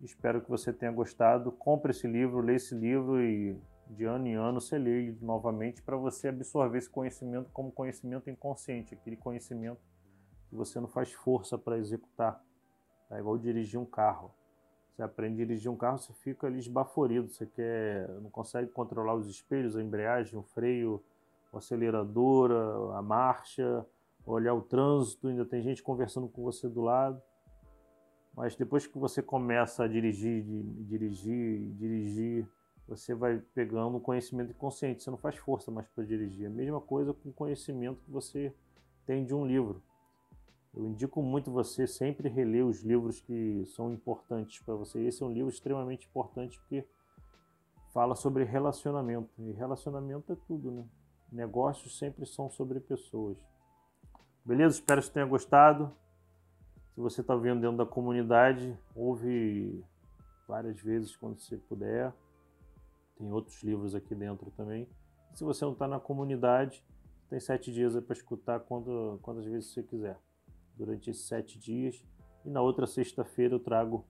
Espero 0.02 0.42
que 0.42 0.50
você 0.50 0.72
tenha 0.72 0.92
gostado. 0.92 1.52
Compre 1.52 1.92
esse 1.92 2.08
livro, 2.08 2.40
leia 2.40 2.56
esse 2.58 2.74
livro 2.74 3.22
e 3.22 3.60
de 3.88 4.04
ano 4.06 4.28
em 4.28 4.34
ano 4.34 4.60
você 4.60 4.78
lê 4.78 5.04
ele 5.04 5.18
novamente 5.22 5.82
para 5.82 5.96
você 5.96 6.30
absorver 6.30 6.78
esse 6.78 6.90
conhecimento 6.90 7.52
como 7.52 7.72
conhecimento 7.72 8.30
inconsciente, 8.30 8.96
aquele 8.96 9.16
conhecimento 9.16 9.80
que 10.50 10.56
você 10.56 10.80
não 10.80 10.88
faz 10.88 11.12
força 11.12 11.58
para 11.58 11.78
executar 11.78 12.42
É 13.12 13.20
igual 13.20 13.38
dirigir 13.38 13.80
um 13.80 13.86
carro. 13.86 14.32
Você 14.96 15.04
aprende 15.04 15.42
a 15.42 15.46
dirigir 15.46 15.70
um 15.70 15.76
carro, 15.76 15.98
você 15.98 16.14
fica 16.14 16.48
ali 16.48 16.58
esbaforido, 16.58 17.28
você 17.28 17.46
quer, 17.46 18.08
não 18.22 18.30
consegue 18.30 18.72
controlar 18.72 19.14
os 19.14 19.28
espelhos, 19.28 19.76
a 19.76 19.84
embreagem, 19.84 20.40
o 20.40 20.44
freio, 20.44 21.04
o 21.52 21.58
acelerador, 21.58 22.52
a 22.96 23.02
marcha, 23.02 23.86
olhar 24.26 24.54
o 24.54 24.62
trânsito, 24.62 25.28
ainda 25.28 25.46
tem 25.46 25.62
gente 25.62 25.84
conversando 25.84 26.28
com 26.30 26.42
você 26.44 26.70
do 26.70 26.82
lado. 26.82 27.22
Mas 28.36 28.56
depois 28.56 28.88
que 28.88 28.98
você 28.98 29.22
começa 29.22 29.84
a 29.84 29.88
dirigir, 29.88 30.44
dirigir, 30.44 31.74
dirigir, 31.74 32.48
você 32.88 33.16
vai 33.16 33.42
pegando 33.54 34.00
conhecimento 34.00 34.52
inconsciente. 34.52 35.04
Você 35.04 35.10
não 35.10 35.18
faz 35.18 35.38
força 35.38 35.72
mais 35.72 35.88
para 35.88 36.04
dirigir. 36.04 36.48
A 36.48 36.50
mesma 36.50 36.82
coisa 36.82 37.14
com 37.14 37.30
o 37.30 37.34
conhecimento 37.34 38.02
que 38.02 38.12
você 38.12 38.54
tem 39.06 39.26
de 39.26 39.34
um 39.34 39.46
livro. 39.46 39.82
Eu 40.76 40.86
indico 40.86 41.22
muito 41.22 41.50
você 41.50 41.88
sempre 41.88 42.28
reler 42.28 42.66
os 42.66 42.84
livros 42.84 43.22
que 43.22 43.66
são 43.68 43.94
importantes 43.94 44.62
para 44.62 44.76
você. 44.76 45.00
Esse 45.00 45.24
é 45.24 45.26
um 45.26 45.32
livro 45.32 45.50
extremamente 45.50 46.06
importante 46.06 46.60
porque 46.60 46.86
fala 47.94 48.14
sobre 48.14 48.44
relacionamento. 48.44 49.30
E 49.40 49.54
relacionamento 49.54 50.34
é 50.34 50.36
tudo, 50.46 50.72
né? 50.72 50.86
Negócios 51.32 51.98
sempre 51.98 52.26
são 52.26 52.50
sobre 52.50 52.82
pessoas. 52.82 53.38
Beleza? 54.44 54.76
Espero 54.76 55.00
que 55.00 55.08
você 55.08 55.14
tenha 55.14 55.26
gostado. 55.26 55.96
Se 56.94 57.00
você 57.00 57.22
está 57.22 57.38
vendo 57.38 57.62
dentro 57.62 57.78
da 57.78 57.86
comunidade, 57.86 58.78
ouve 58.94 59.82
várias 60.46 60.78
vezes 60.82 61.16
quando 61.16 61.40
você 61.40 61.56
puder. 61.56 62.14
Tem 63.18 63.32
outros 63.32 63.64
livros 63.64 63.96
aqui 63.96 64.14
dentro 64.14 64.52
também. 64.52 64.90
Se 65.36 65.44
você 65.46 65.64
não 65.64 65.72
está 65.72 65.88
na 65.88 66.02
comunidade, 66.02 66.84
tem 67.30 67.40
sete 67.40 67.72
dias 67.72 67.98
para 68.02 68.14
escutar 68.14 68.60
quando, 68.60 69.20
quantas 69.22 69.46
vezes 69.46 69.72
você 69.72 69.82
quiser 69.82 70.20
durante 70.78 71.10
esses 71.10 71.28
sete 71.28 71.58
dias. 71.58 72.04
E 72.44 72.50
na 72.50 72.62
outra 72.62 72.86
sexta-feira 72.86 73.56
eu 73.56 73.60
trago 73.60 74.06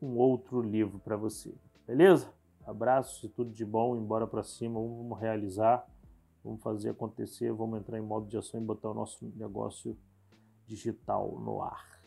um 0.00 0.16
outro 0.16 0.60
livro 0.60 0.98
para 0.98 1.16
você. 1.16 1.54
Beleza? 1.86 2.32
Abraços 2.66 3.22
e 3.24 3.28
tudo 3.28 3.50
de 3.50 3.64
bom. 3.64 3.96
Embora 3.96 4.26
para 4.26 4.42
cima, 4.42 4.80
vamos 4.80 5.18
realizar, 5.18 5.86
vamos 6.44 6.62
fazer 6.62 6.90
acontecer, 6.90 7.52
vamos 7.52 7.80
entrar 7.80 7.98
em 7.98 8.02
modo 8.02 8.26
de 8.26 8.36
ação 8.36 8.60
e 8.60 8.64
botar 8.64 8.90
o 8.90 8.94
nosso 8.94 9.32
negócio 9.36 9.96
digital 10.66 11.38
no 11.40 11.62
ar. 11.62 12.01